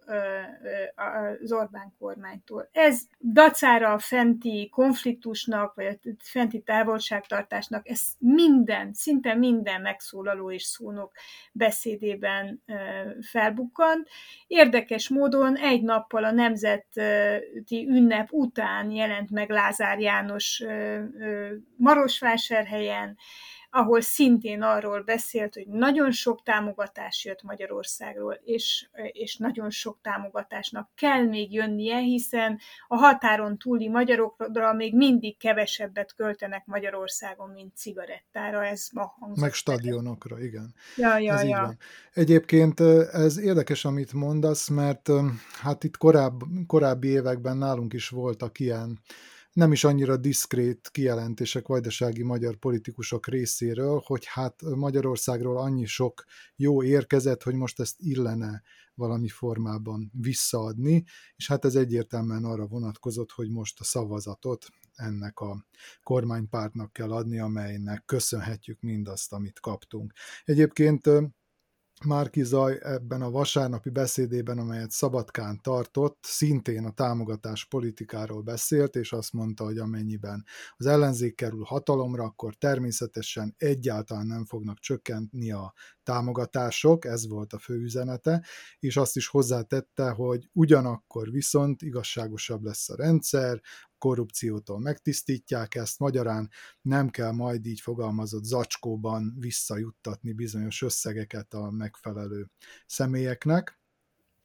[1.42, 2.70] az Orbán kormánytól.
[2.72, 10.64] Ez dacára a fenti konfliktusnak, vagy a fenti távolságtartásnak, ez minden, szinte minden megszólaló és
[10.64, 11.12] szónok
[11.52, 12.64] beszédében
[13.22, 14.10] felbukkant.
[14.48, 20.64] Érdekes módon egy nappal a nemzeti ünnep után jelent meg Lázár János
[21.78, 23.18] Marosvásárhelyen,
[23.70, 30.90] ahol szintén arról beszélt, hogy nagyon sok támogatás jött Magyarországról, és, és nagyon sok támogatásnak
[30.96, 38.66] kell még jönnie, hiszen a határon túli magyarokra még mindig kevesebbet költenek Magyarországon, mint cigarettára,
[38.66, 39.44] ez ma hangzott.
[39.44, 40.74] Meg stadionokra, igen.
[40.96, 41.76] Ja, ja, ez ja.
[42.14, 42.80] Egyébként
[43.12, 45.10] ez érdekes, amit mondasz, mert
[45.62, 49.00] hát itt korább, korábbi években nálunk is voltak ilyen
[49.58, 56.24] nem is annyira diszkrét kijelentések vajdasági magyar politikusok részéről, hogy hát Magyarországról annyi sok
[56.56, 58.62] jó érkezett, hogy most ezt illene
[58.94, 61.04] valami formában visszaadni,
[61.36, 64.66] és hát ez egyértelműen arra vonatkozott, hogy most a szavazatot
[64.96, 65.66] ennek a
[66.04, 70.14] kormánypártnak kell adni, amelynek köszönhetjük mindazt, amit kaptunk.
[70.46, 71.10] Egyébként
[72.06, 79.12] Márki Zaj ebben a vasárnapi beszédében, amelyet Szabadkán tartott, szintén a támogatás politikáról beszélt, és
[79.12, 85.74] azt mondta, hogy amennyiben az ellenzék kerül hatalomra, akkor természetesen egyáltalán nem fognak csökkenni a
[86.08, 88.46] támogatások, ez volt a fő üzenete,
[88.80, 93.62] és azt is hozzátette, hogy ugyanakkor viszont igazságosabb lesz a rendszer,
[93.98, 96.50] korrupciótól megtisztítják ezt, magyarán
[96.82, 102.50] nem kell majd így fogalmazott zacskóban visszajuttatni bizonyos összegeket a megfelelő
[102.86, 103.80] személyeknek.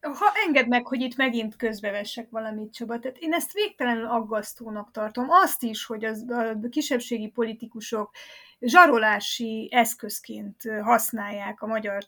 [0.02, 5.26] Ha engedd meg, hogy itt megint közbevessek valamit, Csaba, tehát én ezt végtelenül aggasztónak tartom.
[5.28, 8.10] Azt is, hogy az, a kisebbségi politikusok
[8.60, 12.02] zsarolási eszközként használják a magyar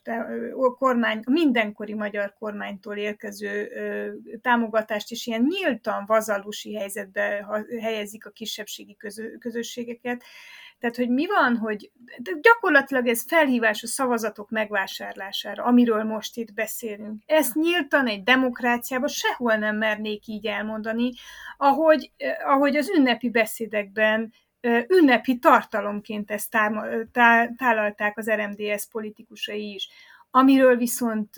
[0.77, 3.69] kormány, a mindenkori magyar kormánytól érkező
[4.41, 7.47] támogatást, és ilyen nyíltan vazalusi helyzetbe
[7.81, 8.97] helyezik a kisebbségi
[9.39, 10.23] közösségeket.
[10.79, 11.91] Tehát, hogy mi van, hogy
[12.41, 17.21] gyakorlatilag ez felhívás a szavazatok megvásárlására, amiről most itt beszélünk.
[17.25, 21.11] Ezt nyíltan egy demokráciában sehol nem mernék így elmondani,
[21.57, 22.11] ahogy,
[22.45, 24.33] ahogy az ünnepi beszédekben
[24.87, 26.57] ünnepi tartalomként ezt
[27.57, 29.89] tálalták az RMDS politikusai is.
[30.37, 31.29] Amiről viszont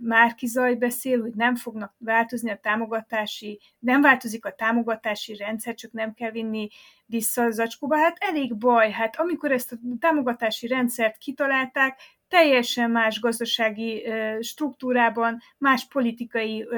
[0.00, 5.92] Márki Zaj beszél, hogy nem fognak változni a támogatási, nem változik a támogatási rendszer, csak
[5.92, 6.68] nem kell vinni
[7.06, 7.96] vissza a zacskóba.
[7.96, 14.04] Hát elég baj, hát amikor ezt a támogatási rendszert kitalálták, teljesen más gazdasági
[14.40, 16.68] struktúrában, más politikai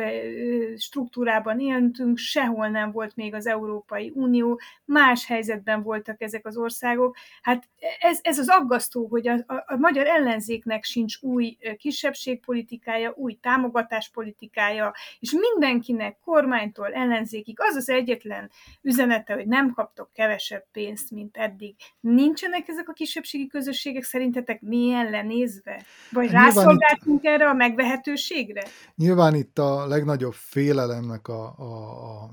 [0.77, 7.17] struktúrában éltünk, sehol nem volt még az Európai Unió, más helyzetben voltak ezek az országok.
[7.43, 7.69] Hát
[8.01, 14.95] ez, ez az aggasztó, hogy a, a, a magyar ellenzéknek sincs új kisebbségpolitikája, új támogatáspolitikája,
[15.19, 18.51] és mindenkinek kormánytól ellenzékig az az egyetlen
[18.83, 21.75] üzenete, hogy nem kaptok kevesebb pénzt, mint eddig.
[22.01, 25.85] Nincsenek ezek a kisebbségi közösségek szerintetek milyen lenni nézve?
[26.11, 28.63] Vagy hát rászolgáltunk itt, erre a megvehetőségre?
[28.95, 32.31] Nyilván itt a legnagyobb félelemnek a, a, a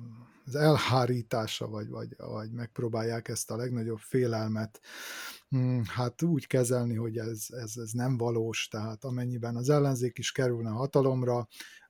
[0.48, 4.80] az elhárítása, vagy, vagy, vagy megpróbálják ezt a legnagyobb félelmet
[5.50, 10.32] hm, hát úgy kezelni, hogy ez, ez, ez nem valós, tehát amennyiben az ellenzék is
[10.32, 11.48] kerülne hatalomra,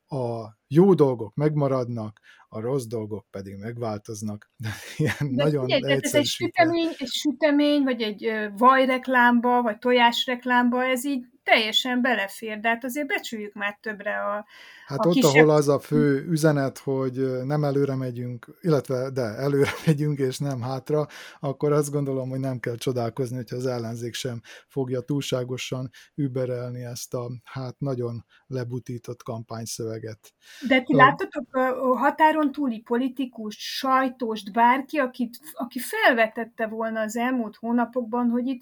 [0.07, 4.51] a jó dolgok megmaradnak, a rossz dolgok pedig megváltoznak.
[4.63, 10.85] De ilyen De nagyon ugye, ez egy sütemény, egy sütemény, vagy egy vajreklámba, vagy tojásreklámba,
[10.85, 14.45] ez így teljesen belefér, de hát azért becsüljük már többre a
[14.85, 15.31] Hát a ott, kisebb...
[15.33, 20.61] ahol az a fő üzenet, hogy nem előre megyünk, illetve de előre megyünk, és nem
[20.61, 21.07] hátra,
[21.39, 27.13] akkor azt gondolom, hogy nem kell csodálkozni, hogyha az ellenzék sem fogja túlságosan überelni ezt
[27.13, 30.33] a hát nagyon lebutított kampányszöveget.
[30.67, 31.55] De ti láttatok
[31.97, 38.61] határon túli politikus, sajtóst, bárki, akit, aki felvetette volna az elmúlt hónapokban, hogy itt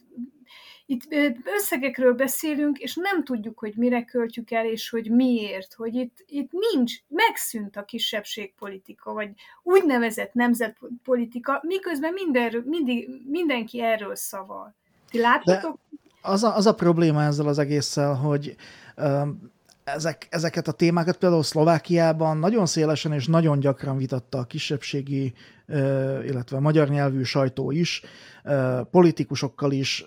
[0.85, 1.01] itt
[1.57, 6.51] összegekről beszélünk, és nem tudjuk, hogy mire költjük el, és hogy miért, hogy itt, itt
[6.71, 9.29] nincs, megszűnt a kisebbségpolitika, vagy
[9.63, 14.75] úgynevezett nemzetpolitika, miközben mindenről, mindig, mindenki erről szaval.
[15.09, 15.79] Ti láthatok?
[15.89, 18.55] De az a, az a probléma ezzel az egésszel, hogy
[18.97, 19.51] um,
[19.83, 25.33] ezek, ezeket a témákat például Szlovákiában nagyon szélesen és nagyon gyakran vitatta a kisebbségi,
[26.25, 28.01] illetve magyar nyelvű sajtó is,
[28.91, 30.05] politikusokkal is.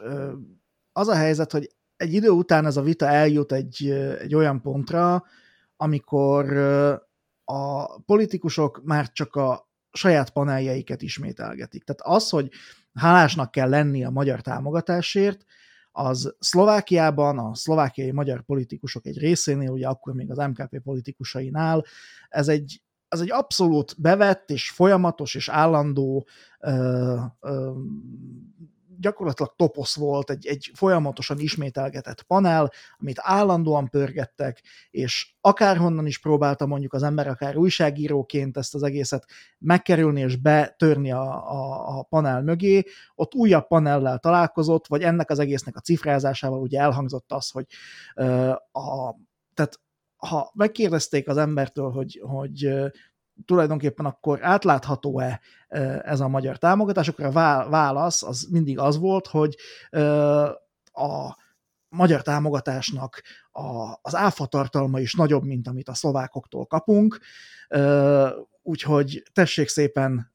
[0.97, 5.25] Az a helyzet, hogy egy idő után ez a vita eljut egy, egy olyan pontra,
[5.77, 6.57] amikor
[7.45, 11.85] a politikusok már csak a saját paneljeiket ismételgetik.
[11.85, 12.51] Tehát az, hogy
[12.95, 15.45] hálásnak kell lenni a magyar támogatásért,
[15.93, 21.85] az Szlovákiában a szlovákiai magyar politikusok egy részénél, ugye akkor még az MKP politikusainál,
[22.29, 26.27] ez egy, ez egy abszolút bevett és folyamatos és állandó
[26.61, 27.73] ö, ö,
[29.01, 36.67] gyakorlatilag toposz volt, egy, egy folyamatosan ismételgetett panel, amit állandóan pörgettek, és akárhonnan is próbálta
[36.67, 39.27] mondjuk az ember, akár újságíróként ezt az egészet
[39.59, 45.39] megkerülni és betörni a, a, a panel mögé, ott újabb panellel találkozott, vagy ennek az
[45.39, 47.67] egésznek a cifrázásával ugye elhangzott az, hogy
[48.17, 49.17] uh, a,
[49.55, 49.81] tehát
[50.17, 52.71] ha megkérdezték az embertől, hogy, hogy
[53.45, 55.41] tulajdonképpen akkor átlátható-e
[56.03, 57.33] ez a magyar támogatás, akkor a
[57.71, 59.57] válasz az mindig az volt, hogy
[60.93, 61.37] a
[61.89, 67.19] magyar támogatásnak a, az áfa tartalma is nagyobb, mint amit a szlovákoktól kapunk,
[68.63, 70.33] úgyhogy tessék szépen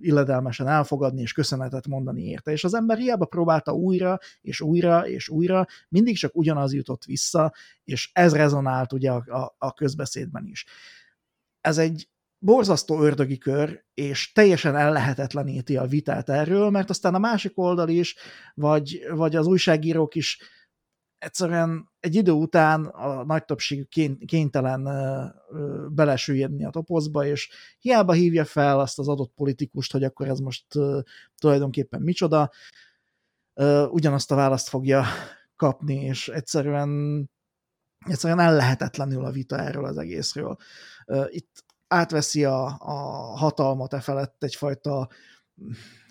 [0.00, 2.52] illedelmesen elfogadni és köszönetet mondani érte.
[2.52, 7.52] És az ember hiába próbálta újra, és újra, és újra, mindig csak ugyanaz jutott vissza,
[7.84, 10.64] és ez rezonált ugye a, a, a közbeszédben is
[11.60, 17.58] ez egy borzasztó ördögi kör, és teljesen ellehetetleníti a vitát erről, mert aztán a másik
[17.58, 18.16] oldal is,
[18.54, 20.38] vagy, vagy az újságírók is
[21.18, 23.88] egyszerűen egy idő után a nagy többségük
[24.26, 24.88] kénytelen
[25.88, 30.66] belesüllyedni a topozba, és hiába hívja fel azt az adott politikust, hogy akkor ez most
[31.38, 32.50] tulajdonképpen micsoda,
[33.90, 35.04] ugyanazt a választ fogja
[35.56, 36.90] kapni, és egyszerűen
[38.06, 40.56] egyszerűen ellehetetlenül a vita erről az egészről.
[41.28, 42.92] Itt átveszi a, a
[43.36, 45.08] hatalmat e felett egyfajta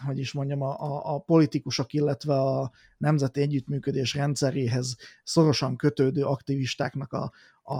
[0.05, 7.31] hogy is mondjam, a, a, politikusok, illetve a nemzeti együttműködés rendszeréhez szorosan kötődő aktivistáknak a,
[7.61, 7.75] a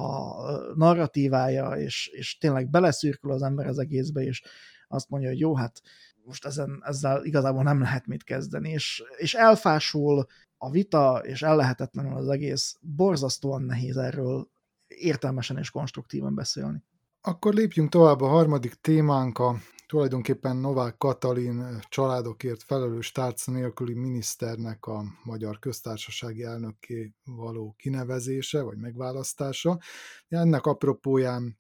[0.76, 4.42] narratívája, és, és tényleg beleszürkül az ember az egészbe, és
[4.88, 5.82] azt mondja, hogy jó, hát
[6.24, 10.26] most ezen, ezzel igazából nem lehet mit kezdeni, és, és elfásul
[10.58, 14.50] a vita, és ellehetetlenül az egész, borzasztóan nehéz erről
[14.88, 16.84] értelmesen és konstruktívan beszélni.
[17.22, 19.56] Akkor lépjünk tovább a harmadik témánk, a
[19.88, 28.78] tulajdonképpen Novák Katalin családokért felelős tárca nélküli miniszternek a magyar köztársasági elnökké való kinevezése, vagy
[28.78, 29.80] megválasztása.
[30.28, 31.60] Ennek apropóján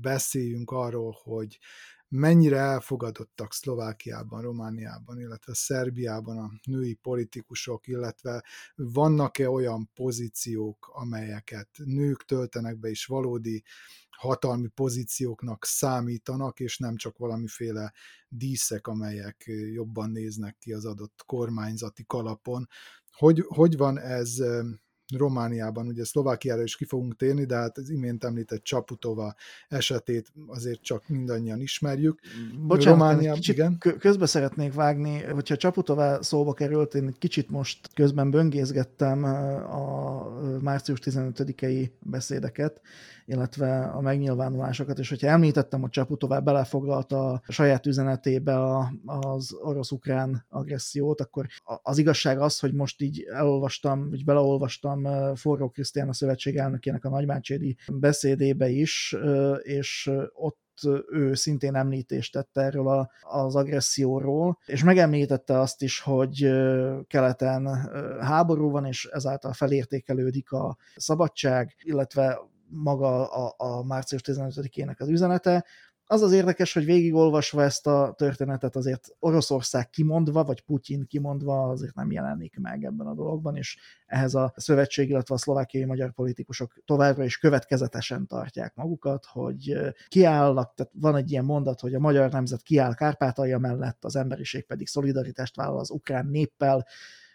[0.00, 1.58] beszéljünk arról, hogy
[2.08, 12.24] mennyire elfogadottak Szlovákiában, Romániában, illetve Szerbiában a női politikusok, illetve vannak-e olyan pozíciók, amelyeket nők
[12.24, 13.62] töltenek be, és valódi
[14.16, 17.92] hatalmi pozícióknak számítanak, és nem csak valamiféle
[18.28, 22.68] díszek, amelyek jobban néznek ki az adott kormányzati kalapon.
[23.10, 24.42] Hogy, hogy van ez
[25.16, 29.34] Romániában, ugye Szlovákiára is ki fogunk térni, de hát az imént említett Csaputova
[29.68, 32.20] esetét azért csak mindannyian ismerjük.
[32.58, 33.78] Bocsánat, Romániában, kicsit igen?
[33.98, 40.28] közbe szeretnék vágni, hogyha Csaputova szóba került, én egy kicsit most közben böngészgettem a
[40.64, 42.80] március 15-i beszédeket,
[43.26, 50.46] illetve a megnyilvánulásokat, és hogyha említettem, hogy Csaputová belefoglalta a saját üzenetébe a, az orosz-ukrán
[50.48, 51.46] agressziót, akkor
[51.82, 57.08] az igazság az, hogy most így elolvastam, vagy beleolvastam Forró Krisztián a szövetség elnökének a
[57.08, 59.16] nagymácsédi beszédébe is,
[59.62, 60.62] és ott
[61.10, 66.50] ő szintén említést tette erről a, az agresszióról, és megemlítette azt is, hogy
[67.06, 67.66] keleten
[68.20, 75.64] háború van, és ezáltal felértékelődik a szabadság, illetve maga a, a március 15-ének az üzenete.
[76.06, 81.94] Az az érdekes, hogy végigolvasva ezt a történetet azért Oroszország kimondva, vagy Putyin kimondva azért
[81.94, 86.74] nem jelenik meg ebben a dologban, és ehhez a szövetség, illetve a szlovákiai magyar politikusok
[86.84, 92.30] továbbra is következetesen tartják magukat, hogy kiállnak, tehát van egy ilyen mondat, hogy a magyar
[92.30, 96.86] nemzet kiáll Kárpátalja mellett, az emberiség pedig szolidaritást vállal az ukrán néppel,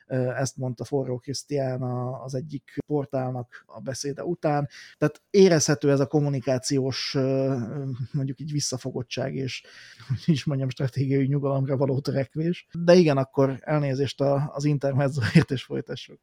[0.09, 1.81] ezt mondta Forró Krisztián
[2.23, 4.69] az egyik portálnak a beszéde után.
[4.97, 7.13] Tehát érezhető ez a kommunikációs
[8.11, 9.63] mondjuk így visszafogottság és
[10.07, 12.67] hogy is mondjam stratégiai nyugalomra való törekvés.
[12.71, 16.19] De igen, akkor elnézést az intermezzoért és folytassuk.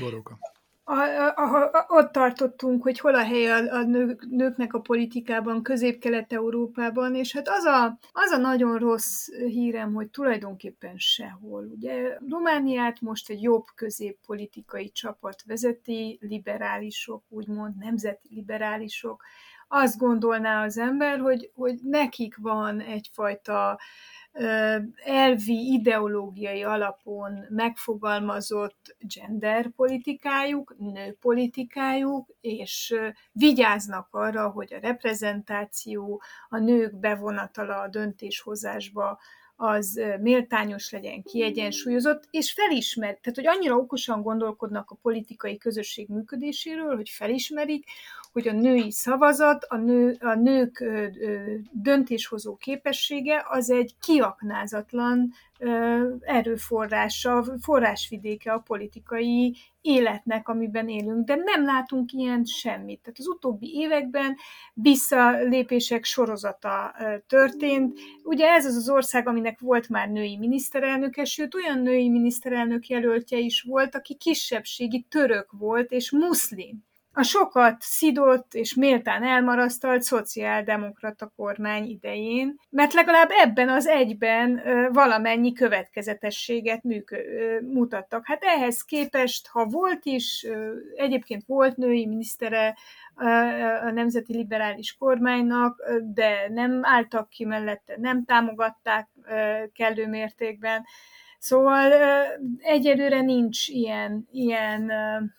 [0.00, 0.38] Boróka
[0.84, 0.94] a,
[1.36, 7.14] a, a, ott tartottunk, hogy hol a hely a, a nők, nőknek a politikában, közép-kelet-európában,
[7.14, 11.64] és hát az a, az a nagyon rossz hírem, hogy tulajdonképpen sehol.
[11.64, 19.22] Ugye Romániát most egy jobb középpolitikai csapat vezeti, liberálisok, úgymond nemzeti liberálisok.
[19.68, 23.78] Azt gondolná az ember, hogy, hogy nekik van egyfajta
[25.04, 32.94] elvi ideológiai alapon megfogalmazott genderpolitikájuk, nőpolitikájuk, és
[33.32, 39.18] vigyáznak arra, hogy a reprezentáció, a nők bevonatala a döntéshozásba
[39.56, 46.96] az méltányos legyen, kiegyensúlyozott, és felismer, tehát hogy annyira okosan gondolkodnak a politikai közösség működéséről,
[46.96, 47.84] hogy felismerik,
[48.32, 50.84] hogy a női szavazat, a, nő, a nők
[51.72, 61.64] döntéshozó képessége az egy kiaknázatlan ö, erőforrása, forrásvidéke a politikai életnek, amiben élünk, de nem
[61.64, 63.00] látunk ilyen semmit.
[63.00, 64.36] Tehát az utóbbi években
[64.74, 66.94] visszalépések sorozata
[67.26, 67.98] történt.
[68.24, 73.38] Ugye ez az az ország, aminek volt már női miniszterelnöke, sőt olyan női miniszterelnök jelöltje
[73.38, 81.32] is volt, aki kisebbségi török volt és muszlim a sokat szidott és méltán elmarasztalt szociáldemokrata
[81.36, 86.82] kormány idején, mert legalább ebben az egyben valamennyi következetességet
[87.60, 88.26] mutattak.
[88.26, 90.46] Hát ehhez képest, ha volt is,
[90.94, 92.76] egyébként volt női minisztere
[93.82, 95.82] a Nemzeti Liberális Kormánynak,
[96.14, 99.08] de nem álltak ki mellette, nem támogatták
[99.72, 100.84] kellő mértékben,
[101.42, 101.92] Szóval
[102.58, 104.92] egyelőre nincs ilyen, ilyen,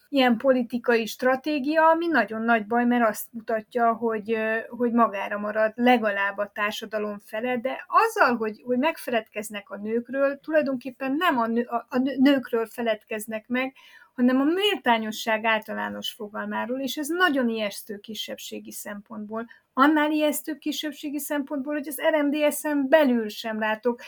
[0.09, 4.37] ilyen politikai stratégia, ami nagyon nagy baj, mert azt mutatja, hogy,
[4.67, 11.15] hogy magára marad legalább a társadalom fele, de azzal, hogy, hogy megfeledkeznek a nőkről, tulajdonképpen
[11.17, 13.73] nem a, nő, a nőkről feledkeznek meg,
[14.13, 19.45] hanem a méltányosság általános fogalmáról, és ez nagyon ijesztő kisebbségi szempontból.
[19.73, 24.01] Annál ijesztő kisebbségi szempontból, hogy az RMDSZ-en belül sem látok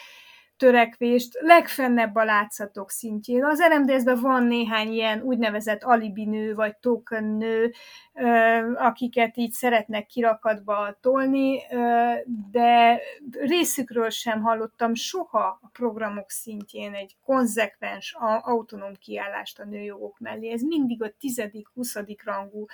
[0.64, 3.46] törekvést legfennebb a látszatok szintjén.
[3.46, 7.74] Az RMDS-ben van néhány ilyen úgynevezett alibinő vagy token nő,
[8.76, 11.60] akiket így szeretnek kirakatba tolni,
[12.52, 13.00] de
[13.32, 20.52] részükről sem hallottam soha a programok szintjén egy konzekvens, autonóm kiállást a nőjogok mellé.
[20.52, 22.66] Ez mindig a tizedik, huszadik rangú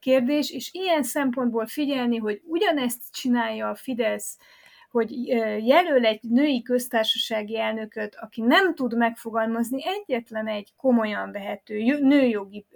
[0.00, 4.38] kérdés, és ilyen szempontból figyelni, hogy ugyanezt csinálja a Fidesz
[4.96, 5.26] hogy
[5.66, 12.66] jelöl egy női köztársasági elnököt, aki nem tud megfogalmazni egyetlen egy komolyan vehető nőjogi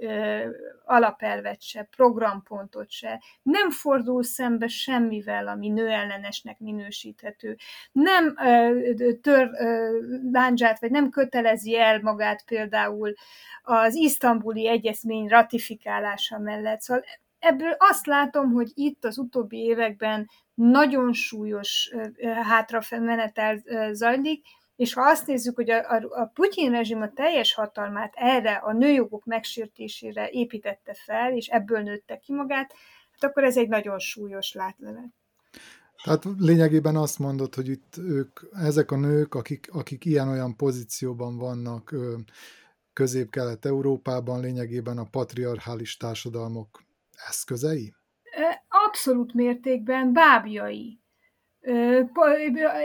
[0.84, 7.56] alapelvet se, programpontot se, nem fordul szembe semmivel, ami nőellenesnek minősíthető,
[7.92, 8.34] nem
[9.20, 9.50] tör
[10.32, 13.12] láncsát, vagy nem kötelezi el magát például
[13.62, 16.80] az isztambuli egyezmény ratifikálása mellett.
[16.80, 17.04] Szóval
[17.41, 21.91] ebből azt látom, hogy itt az utóbbi években nagyon súlyos
[22.43, 23.62] hátramenetel
[23.93, 28.53] zajlik, és ha azt nézzük, hogy a, a, a Putyin rezsim a teljes hatalmát erre
[28.53, 32.72] a nőjogok megsértésére építette fel, és ebből nőtte ki magát,
[33.11, 35.09] hát akkor ez egy nagyon súlyos látlelet.
[36.03, 41.95] Tehát lényegében azt mondod, hogy itt ők, ezek a nők, akik, akik ilyen-olyan pozícióban vannak
[42.93, 46.82] közép-kelet-európában, lényegében a patriarchális társadalmok
[47.28, 47.94] eszközei?
[48.68, 50.98] abszolút mértékben bábjai.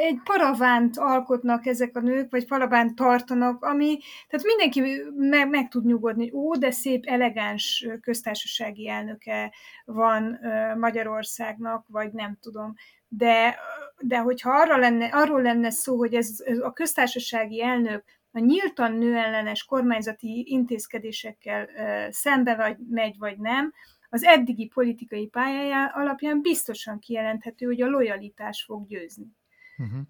[0.01, 4.81] Egy paravánt alkotnak ezek a nők, vagy paravánt tartanak, ami, tehát mindenki
[5.15, 9.53] meg, meg tud nyugodni, ó, de szép, elegáns köztársasági elnöke
[9.85, 10.39] van
[10.77, 12.73] Magyarországnak, vagy nem tudom.
[13.07, 13.55] De,
[13.99, 19.63] de hogyha arra lenne, arról lenne szó, hogy ez a köztársasági elnök a nyíltan nőellenes
[19.63, 21.69] kormányzati intézkedésekkel
[22.09, 23.73] szembe vagy megy, vagy nem,
[24.09, 29.35] az eddigi politikai pályája alapján biztosan kijelenthető, hogy a lojalitás fog győzni.
[29.77, 30.01] Uh-huh.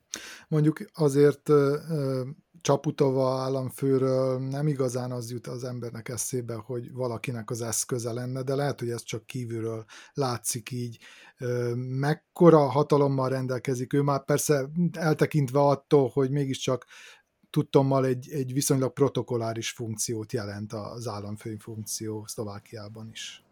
[0.47, 1.77] Mondjuk azért uh,
[2.65, 8.55] Csaputova államfőről nem igazán az jut az embernek eszébe, hogy valakinek az eszköze lenne, de
[8.55, 10.97] lehet, hogy ez csak kívülről látszik így.
[11.75, 16.85] Mekkora hatalommal rendelkezik ő már persze eltekintve attól, hogy mégiscsak
[17.49, 23.44] tudtommal egy, egy viszonylag protokoláris funkciót jelent az államfői funkció Szlovákiában is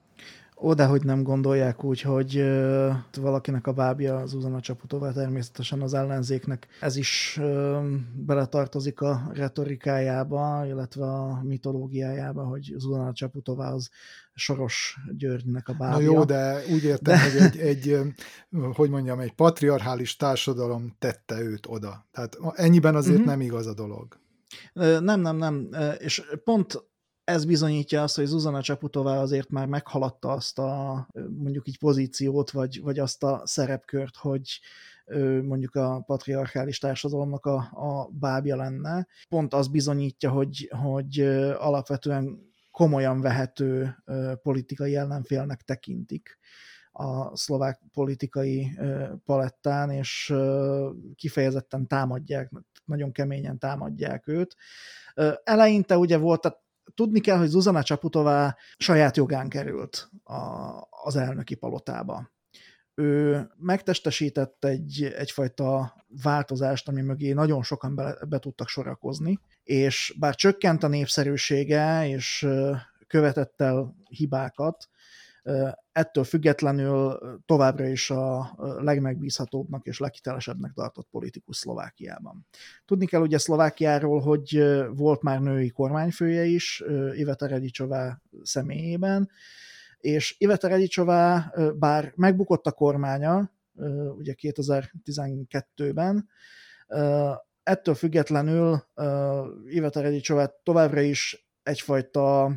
[0.64, 5.94] Ó, de hogy nem gondolják úgy, hogy uh, valakinek a bábja Zuzana Csaputová természetesen az
[5.94, 6.68] ellenzéknek.
[6.80, 7.84] Ez is uh,
[8.16, 13.90] beletartozik a retorikájába, illetve a mitológiájába, hogy Zuzana Csaputová az
[14.34, 15.98] Soros Györgynek a bábja.
[15.98, 17.22] Na jó, de úgy értem, de...
[17.22, 18.00] hogy egy, egy,
[18.74, 22.06] hogy mondjam, egy patriarchális társadalom tette őt oda.
[22.12, 23.32] Tehát ennyiben azért uh-huh.
[23.32, 24.20] nem igaz a dolog.
[25.00, 25.70] Nem, nem, nem.
[25.98, 26.84] És pont
[27.24, 32.82] ez bizonyítja azt, hogy Zuzana Csaputová azért már meghaladta azt a mondjuk így pozíciót, vagy,
[32.82, 34.60] vagy azt a szerepkört, hogy
[35.44, 39.08] mondjuk a patriarchális társadalomnak a, a bábja lenne.
[39.30, 41.20] Pont az bizonyítja, hogy, hogy
[41.58, 44.04] alapvetően komolyan vehető
[44.42, 46.38] politikai ellenfélnek tekintik
[46.92, 48.78] a szlovák politikai
[49.26, 50.34] palettán, és
[51.16, 52.52] kifejezetten támadják,
[52.86, 54.56] nagyon keményen támadják őt.
[55.44, 56.62] Eleinte ugye volt, tehát
[56.96, 60.38] tudni kell, hogy Zuzana Csaputová saját jogán került a,
[60.90, 62.32] az elnöki palotába.
[62.96, 70.36] Ő megtestesített egy, egyfajta változást, ami mögé nagyon sokan be, be tudtak sorakozni, és bár
[70.36, 72.48] csökkent a népszerűsége, és
[73.08, 74.90] követett el hibákat,
[75.94, 82.48] ettől függetlenül továbbra is a legmegbízhatóbbnak és leghitelesebbnek tartott politikus Szlovákiában.
[82.86, 84.64] Tudni kell ugye Szlovákiáról, hogy
[84.96, 86.84] volt már női kormányfője is,
[87.14, 89.30] Iveta Redicsová személyében,
[89.98, 93.52] és Iveta Redicsová, bár megbukott a kormánya,
[94.18, 96.30] ugye 2012-ben,
[97.64, 98.84] ettől függetlenül
[99.66, 102.52] Iveta Redicsová továbbra is egyfajta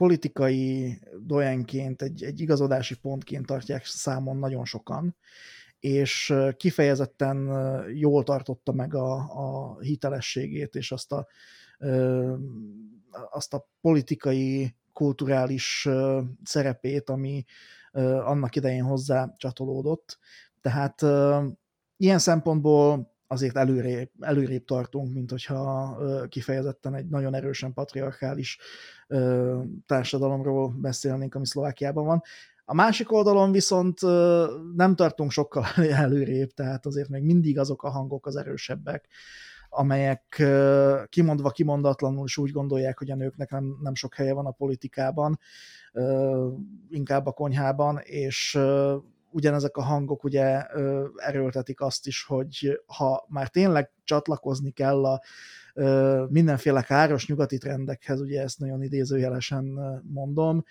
[0.00, 5.16] politikai dojenként, egy, egy igazodási pontként tartják számon nagyon sokan,
[5.78, 7.48] és kifejezetten
[7.94, 11.26] jól tartotta meg a, a hitelességét, és azt a,
[13.30, 15.88] azt a politikai, kulturális
[16.44, 17.44] szerepét, ami
[18.24, 20.18] annak idején hozzá csatolódott.
[20.60, 21.02] Tehát
[21.96, 25.96] ilyen szempontból azért előrébb, előrébb tartunk, mint hogyha
[26.28, 28.58] kifejezetten egy nagyon erősen patriarchális
[29.86, 32.22] társadalomról beszélnénk, ami Szlovákiában van.
[32.64, 34.00] A másik oldalon viszont
[34.76, 35.64] nem tartunk sokkal
[36.04, 39.08] előrébb, tehát azért még mindig azok a hangok az erősebbek,
[39.68, 40.42] amelyek
[41.08, 45.38] kimondva kimondatlanul is úgy gondolják, hogy a nőknek nem, nem sok helye van a politikában,
[46.88, 48.58] inkább a konyhában, és
[49.30, 50.62] ugyanezek a hangok ugye
[51.16, 55.20] erőltetik azt is, hogy ha már tényleg csatlakozni kell a
[56.28, 59.64] mindenféle káros nyugati trendekhez, ugye ezt nagyon idézőjelesen
[60.02, 60.64] mondom,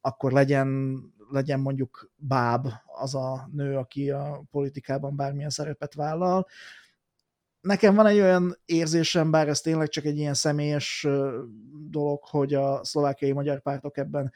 [0.00, 0.98] akkor legyen,
[1.30, 6.46] legyen mondjuk báb az a nő, aki a politikában bármilyen szerepet vállal,
[7.66, 11.06] nekem van egy olyan érzésem, bár ez tényleg csak egy ilyen személyes
[11.88, 14.32] dolog, hogy a szlovákiai magyar pártok ebben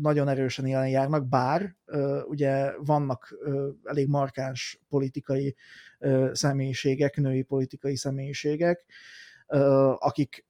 [0.00, 1.76] nagyon erősen jelen járnak, bár
[2.24, 3.34] ugye vannak
[3.84, 5.56] elég markáns politikai
[6.32, 8.84] személyiségek, női politikai személyiségek,
[9.98, 10.46] akik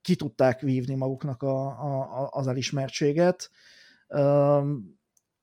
[0.00, 3.50] ki tudták vívni maguknak a, a, az elismertséget.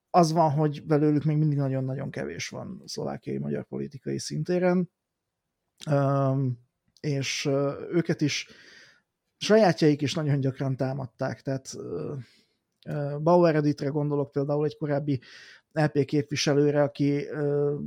[0.10, 4.90] Az van, hogy belőlük még mindig nagyon-nagyon kevés van szlovákiai magyar politikai szintéren,
[7.00, 7.50] és
[7.92, 8.48] őket is
[9.38, 11.76] sajátjaik is nagyon gyakran támadták, tehát
[13.22, 15.22] Bauer Editre gondolok például egy korábbi
[15.72, 17.26] LP képviselőre, aki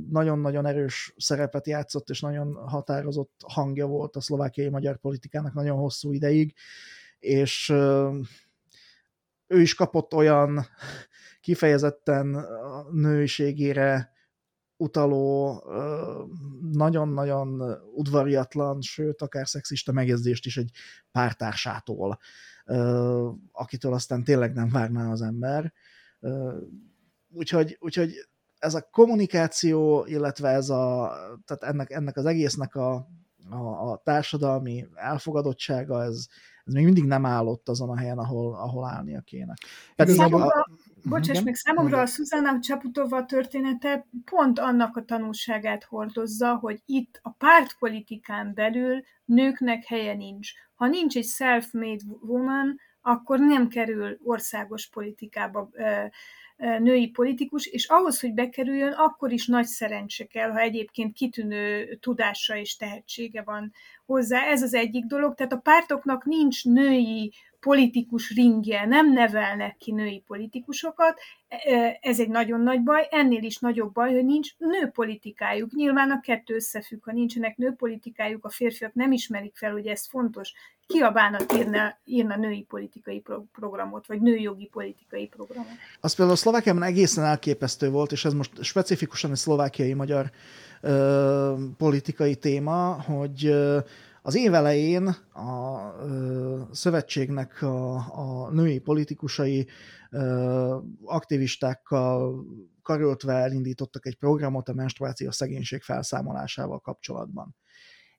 [0.09, 6.11] nagyon-nagyon erős szerepet játszott, és nagyon határozott hangja volt a szlovákiai magyar politikának nagyon hosszú
[6.11, 6.53] ideig,
[7.19, 7.69] és
[9.47, 10.65] ő is kapott olyan
[11.41, 12.45] kifejezetten
[12.91, 14.13] nőiségére
[14.77, 15.63] utaló,
[16.71, 20.71] nagyon-nagyon udvariatlan, sőt, akár szexista megjegyzést is egy
[21.11, 22.19] pártársától,
[23.51, 25.73] akitől aztán tényleg nem várná az ember.
[27.29, 28.11] Úgyhogy, úgyhogy
[28.57, 31.13] ez a kommunikáció, illetve ez a,
[31.45, 33.07] tehát ennek, ennek az egésznek a,
[33.49, 36.27] a, a társadalmi elfogadottsága, ez,
[36.63, 39.53] ez még mindig nem állott azon a helyen, ahol, ahol állnia kéne.
[39.95, 40.67] Pedig a,
[41.09, 47.29] Bocsáss meg, számomra a Szuzana Csaputova története pont annak a tanulságát hordozza, hogy itt a
[47.29, 50.51] pártpolitikán belül nőknek helye nincs.
[50.75, 55.69] Ha nincs egy self-made woman, akkor nem kerül országos politikába
[56.57, 62.57] női politikus, és ahhoz, hogy bekerüljön, akkor is nagy szerencse kell, ha egyébként kitűnő tudása
[62.57, 63.73] és tehetsége van
[64.05, 64.41] hozzá.
[64.41, 65.35] Ez az egyik dolog.
[65.35, 67.33] Tehát a pártoknak nincs női
[67.65, 71.19] politikus ringje, nem nevelnek ki női politikusokat,
[72.01, 75.71] ez egy nagyon nagy baj, ennél is nagyobb baj, hogy nincs nőpolitikájuk.
[75.71, 80.53] Nyilván a kettő összefügg, ha nincsenek nőpolitikájuk, a férfiak nem ismerik fel, hogy ez fontos,
[80.87, 85.67] kiabálnak írna, írna női politikai programot, vagy nőjogi politikai programot.
[86.01, 90.31] Az például a Szlovákiában egészen elképesztő volt, és ez most specifikusan egy szlovákiai magyar
[91.77, 93.79] politikai téma, hogy ö,
[94.25, 95.91] az év elején a
[96.71, 99.67] szövetségnek a, a női politikusai
[100.11, 102.45] ö, aktivistákkal
[102.81, 107.55] karöltve elindítottak egy programot a menstruáció szegénység felszámolásával kapcsolatban.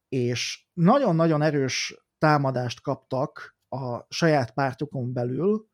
[0.08, 5.66] És nagyon-nagyon erős támadást kaptak a saját pártokon belül,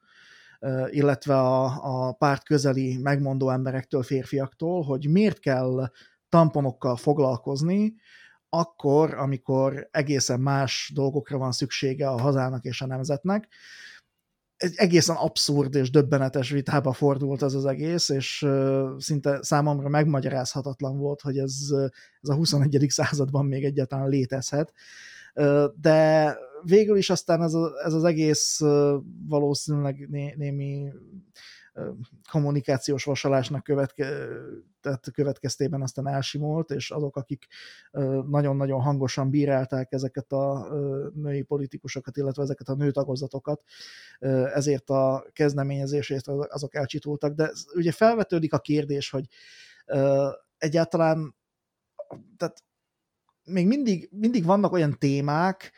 [0.86, 1.64] illetve a,
[2.08, 5.90] a párt közeli megmondó emberektől, férfiaktól, hogy miért kell
[6.28, 7.94] tamponokkal foglalkozni,
[8.54, 13.48] akkor, amikor egészen más dolgokra van szüksége a hazának és a nemzetnek.
[14.56, 18.46] Egy egészen abszurd és döbbenetes vitába fordult ez az egész, és
[18.98, 21.54] szinte számomra megmagyarázhatatlan volt, hogy ez,
[22.20, 22.86] ez a 21.
[22.88, 24.72] században még egyáltalán létezhet.
[25.80, 28.60] De végül is aztán ez, a, ez az egész
[29.28, 30.92] valószínűleg né, némi
[32.30, 34.04] kommunikációs vasalásnak követke,
[34.80, 37.46] tehát következtében aztán elsimult, és azok, akik
[38.28, 40.68] nagyon-nagyon hangosan bírálták ezeket a
[41.14, 43.62] női politikusokat, illetve ezeket a nőtagozatokat,
[44.54, 47.34] ezért a kezdeményezésért azok elcsitultak.
[47.34, 49.26] De ugye felvetődik a kérdés, hogy
[50.58, 51.34] egyáltalán
[52.36, 52.64] tehát
[53.44, 55.72] még mindig, mindig vannak olyan témák,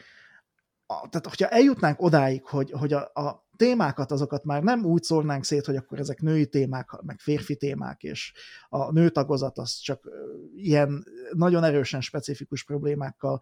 [0.87, 5.67] tehát hogyha eljutnánk odáig, hogy, hogy a, a témákat, azokat már nem úgy szórnánk szét,
[5.67, 8.33] hogy akkor ezek női témák, meg férfi témák, és
[8.69, 10.09] a nőtagozat az csak
[10.57, 13.41] ilyen nagyon erősen specifikus problémákkal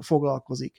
[0.00, 0.78] foglalkozik.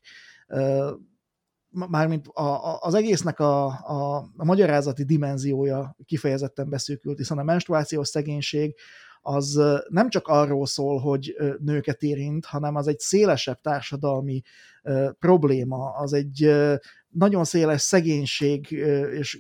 [1.70, 8.08] Mármint a, a, az egésznek a, a, a magyarázati dimenziója kifejezetten beszűkült, hiszen a menstruációs
[8.08, 8.76] szegénység
[9.22, 14.42] az nem csak arról szól, hogy nőket érint, hanem az egy szélesebb társadalmi
[15.20, 16.52] probléma, az egy
[17.10, 18.72] nagyon széles szegénység
[19.12, 19.40] és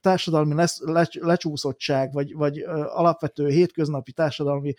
[0.00, 0.64] társadalmi
[1.12, 4.74] lecsúszottság, vagy, vagy alapvető hétköznapi társadalmi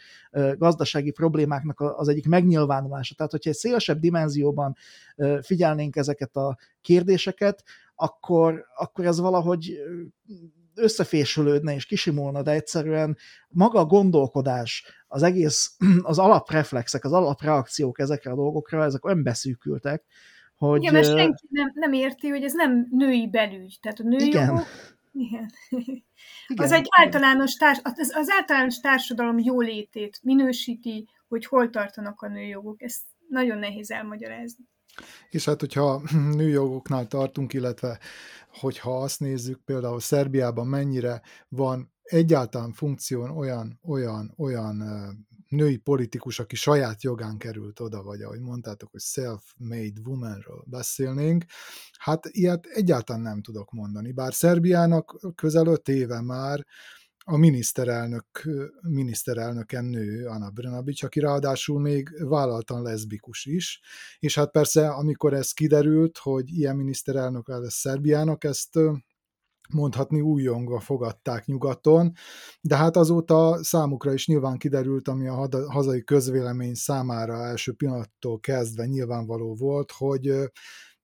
[0.57, 3.15] gazdasági problémáknak az egyik megnyilvánulása.
[3.15, 4.75] Tehát, hogyha egy szélesebb dimenzióban
[5.41, 7.63] figyelnénk ezeket a kérdéseket,
[7.95, 9.77] akkor, akkor ez valahogy
[10.75, 13.17] összefésülődne és kisimulna, de egyszerűen
[13.49, 20.03] maga a gondolkodás, az egész, az alapreflexek, az alapreakciók ezekre a dolgokra, ezek olyan beszűkültek,
[20.67, 20.81] hogy...
[20.81, 23.77] Igen, mert senki nem, nem érti, hogy ez nem női belügy.
[23.81, 24.45] Tehát a női igen.
[24.47, 24.65] Jogok,
[25.11, 25.51] igen.
[26.47, 26.65] igen.
[26.65, 32.81] Az egy általános, társ, az, az általános társadalom jólétét minősíti, hogy hol tartanak a nőjogok.
[32.81, 34.65] Ezt nagyon nehéz elmagyarázni.
[35.29, 36.01] És hát, hogyha
[36.37, 37.99] nőjogoknál tartunk, illetve
[38.59, 44.83] hogyha azt nézzük, például Szerbiában mennyire van egyáltalán funkción olyan, olyan, olyan
[45.51, 51.45] női politikus, aki saját jogán került oda, vagy ahogy mondtátok, hogy self-made womanről beszélnénk,
[51.97, 54.11] hát ilyet egyáltalán nem tudok mondani.
[54.11, 56.65] Bár Szerbiának közel öt éve már
[57.23, 58.25] a miniszterelnök,
[58.81, 63.81] miniszterelnöken nő, Anna Brnabics, aki ráadásul még vállaltan leszbikus is,
[64.19, 68.79] és hát persze, amikor ez kiderült, hogy ilyen miniszterelnök lesz Szerbiának, ezt
[69.73, 72.11] mondhatni újongva fogadták nyugaton,
[72.61, 78.85] de hát azóta számukra is nyilván kiderült, ami a hazai közvélemény számára első pillanattól kezdve
[78.85, 80.31] nyilvánvaló volt, hogy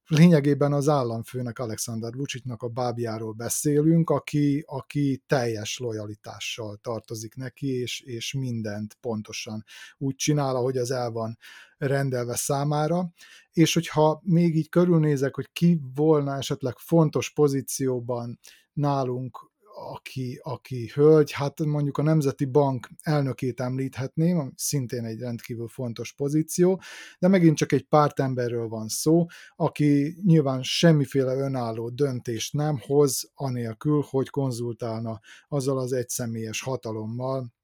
[0.07, 7.99] lényegében az államfőnek, Alexander Vucicnak a bábjáról beszélünk, aki, aki teljes lojalitással tartozik neki, és,
[7.99, 9.63] és mindent pontosan
[9.97, 11.37] úgy csinál, ahogy az el van
[11.77, 13.11] rendelve számára,
[13.51, 18.39] és hogyha még így körülnézek, hogy ki volna esetleg fontos pozícióban
[18.73, 26.13] nálunk aki, aki hölgy, hát mondjuk a Nemzeti Bank elnökét említhetném, szintén egy rendkívül fontos
[26.13, 26.81] pozíció,
[27.19, 29.25] de megint csak egy pártemberről van szó,
[29.55, 37.55] aki nyilván semmiféle önálló döntést nem hoz, anélkül, hogy konzultálna azzal az egyszemélyes hatalommal,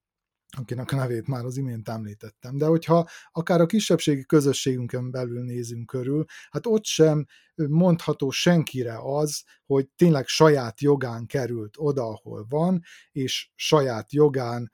[0.58, 2.58] akinek a nevét már az imént említettem.
[2.58, 7.26] De hogyha akár a kisebbségi közösségünkön belül nézünk körül, hát ott sem
[7.56, 12.82] mondható senkire az, hogy tényleg saját jogán került oda, ahol van,
[13.12, 14.72] és saját jogán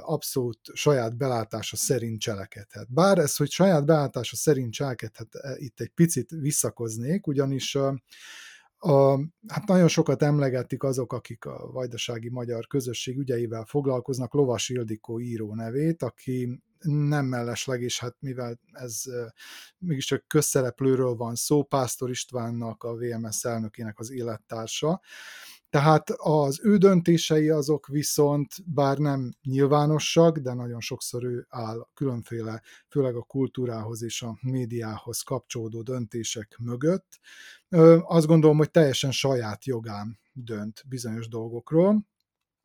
[0.00, 2.92] abszolút saját belátása szerint cselekedhet.
[2.92, 7.78] Bár ez, hogy saját belátása szerint cselekedhet, itt egy picit visszakoznék, ugyanis
[8.82, 9.18] a,
[9.48, 15.54] hát nagyon sokat emlegetik azok, akik a vajdasági magyar közösség ügyeivel foglalkoznak, Lovas Ildikó író
[15.54, 19.02] nevét, aki nem mellesleg, és hát mivel ez
[19.78, 25.00] mégiscsak közszereplőről van szó, Pásztor Istvánnak, a VMS elnökének az élettársa,
[25.70, 32.62] tehát az ő döntései azok viszont, bár nem nyilvánosak, de nagyon sokszor ő áll különféle,
[32.88, 37.18] főleg a kultúrához és a médiához kapcsolódó döntések mögött.
[38.02, 42.08] Azt gondolom, hogy teljesen saját jogán dönt bizonyos dolgokról.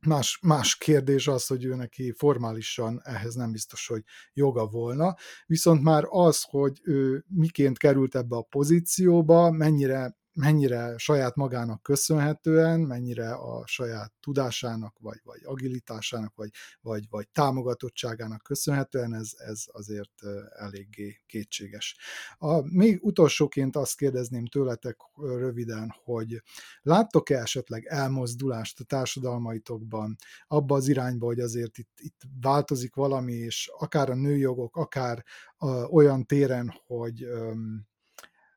[0.08, 4.04] Más, más kérdés az, hogy ő neki formálisan ehhez nem biztos, hogy
[4.34, 11.36] joga volna, viszont már az, hogy ő miként került ebbe a pozícióba, mennyire mennyire saját
[11.36, 16.50] magának köszönhetően, mennyire a saját tudásának, vagy, vagy agilitásának, vagy,
[16.82, 20.12] vagy, vagy támogatottságának köszönhetően, ez, ez azért
[20.50, 21.98] eléggé kétséges.
[22.38, 26.42] A, még utolsóként azt kérdezném tőletek röviden, hogy
[26.82, 30.16] láttok-e esetleg elmozdulást a társadalmaitokban
[30.48, 35.24] abba az irányba, hogy azért itt, itt változik valami, és akár a nőjogok, akár
[35.58, 37.88] a, olyan téren, hogy öm,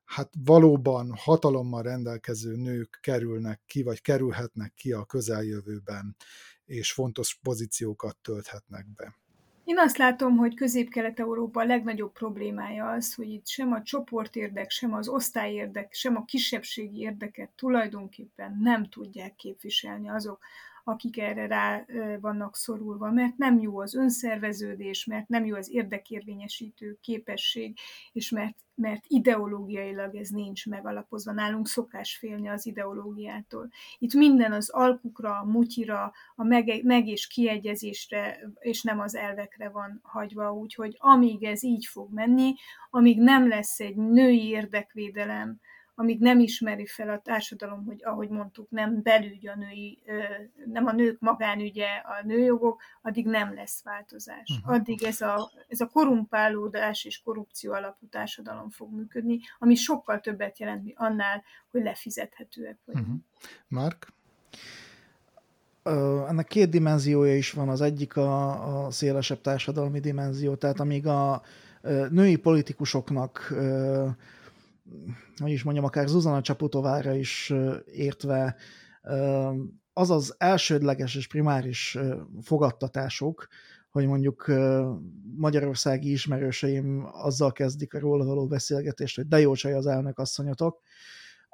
[0.08, 6.16] hát valóban hatalommal rendelkező nők kerülnek ki, vagy kerülhetnek ki a közeljövőben,
[6.64, 9.16] és fontos pozíciókat tölthetnek be.
[9.64, 15.08] Én azt látom, hogy Közép-Kelet-Európa legnagyobb problémája az, hogy itt sem a csoportérdek, sem az
[15.08, 20.38] osztályérdek, sem a kisebbségi érdeket tulajdonképpen nem tudják képviselni azok,
[20.88, 21.84] akik erre rá
[22.20, 27.78] vannak szorulva, mert nem jó az önszerveződés, mert nem jó az érdekérvényesítő képesség,
[28.12, 31.32] és mert, mert ideológiailag ez nincs megalapozva.
[31.32, 33.68] Nálunk szokás félni az ideológiától.
[33.98, 39.68] Itt minden az alkukra, a mutyira, a meg, meg és kiegyezésre, és nem az elvekre
[39.68, 42.54] van hagyva, úgyhogy amíg ez így fog menni,
[42.90, 45.60] amíg nem lesz egy női érdekvédelem,
[45.98, 50.02] amíg nem ismeri fel a társadalom, hogy ahogy mondtuk, nem belügy a női,
[50.64, 54.50] nem a nők magánügye a nőjogok, addig nem lesz változás.
[54.58, 54.74] Uh-huh.
[54.74, 60.58] Addig ez a, ez a korumpálódás és korrupció alapú társadalom fog működni, ami sokkal többet
[60.58, 63.06] jelent, mint annál, hogy lefizethetőek vagyunk.
[63.06, 63.22] Uh-huh.
[63.68, 64.16] Mark?
[66.28, 67.68] ennek két dimenziója is van.
[67.68, 71.42] Az egyik a, a szélesebb társadalmi dimenzió, tehát amíg a
[72.10, 73.54] női politikusoknak
[75.36, 77.52] hogy is mondjam, akár Zuzana Csaputovára is
[77.84, 78.56] értve,
[79.92, 81.98] az az elsődleges és primáris
[82.42, 83.46] fogadtatások,
[83.90, 84.52] hogy mondjuk
[85.36, 90.80] magyarországi ismerőseim azzal kezdik a róla való beszélgetést, hogy de jó csaj az elnök asszonyotok,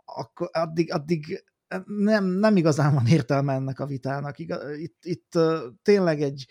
[0.04, 1.44] akkor addig, addig
[1.86, 4.38] nem, nem igazán van értelme ennek a vitának.
[4.38, 5.38] Itt, itt
[5.82, 6.46] tényleg egy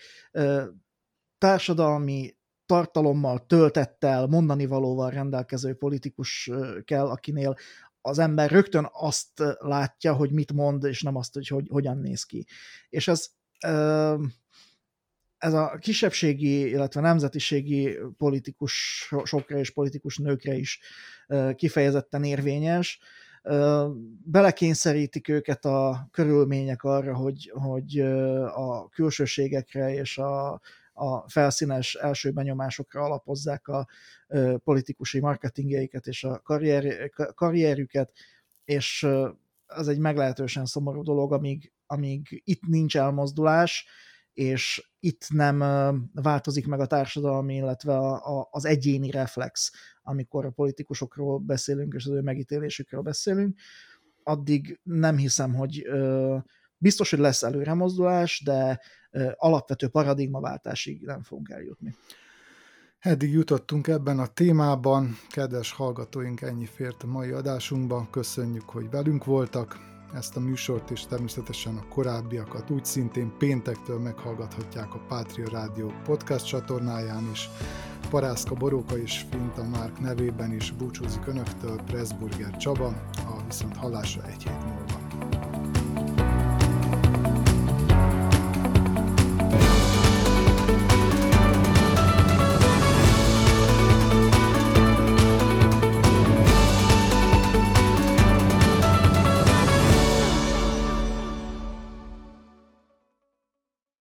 [1.38, 2.36] társadalmi
[2.66, 6.50] tartalommal, töltettel, mondani valóval rendelkező politikus
[6.86, 7.56] kell, akinél
[8.02, 12.24] az ember rögtön azt látja, hogy mit mond, és nem azt, hogy, hogy hogyan néz
[12.24, 12.46] ki.
[12.90, 13.30] És ez,
[15.38, 20.80] ez a kisebbségi, illetve nemzetiségi politikusokra és politikus nőkre is
[21.56, 23.00] kifejezetten érvényes.
[24.24, 28.00] Belekényszerítik őket a körülmények arra, hogy, hogy
[28.46, 30.62] a külsőségekre és a
[30.94, 33.88] a felszínes első benyomásokra alapozzák a
[34.64, 38.12] politikusi marketingjeiket és a karrier, karrierüket,
[38.66, 39.08] és
[39.68, 43.86] ez egy meglehetősen szomorú dolog, amíg, amíg itt nincs elmozdulás,
[44.34, 45.60] és itt nem
[46.14, 49.72] változik meg a társadalmi, illetve a, a, az egyéni reflex,
[50.02, 53.60] amikor a politikusokról beszélünk, és az ő megítélésükről beszélünk,
[54.24, 55.88] addig nem hiszem, hogy
[56.84, 58.80] biztos, hogy lesz előremozdulás, de
[59.36, 61.96] alapvető paradigmaváltásig nem fogunk eljutni.
[63.00, 69.26] Eddig jutottunk ebben a témában, kedves hallgatóink, ennyi fért a mai adásunkban, köszönjük, hogy velünk
[69.26, 75.94] voltak, ezt a műsort és természetesen a korábbiakat úgy szintén péntektől meghallgathatják a Pátria Rádió
[76.04, 77.50] podcast csatornáján is.
[78.10, 84.44] Parászka Boróka és Finta Márk nevében is búcsúzik Önöktől Pressburger Csaba, a viszont hallásra egy
[84.44, 85.83] hét múlva.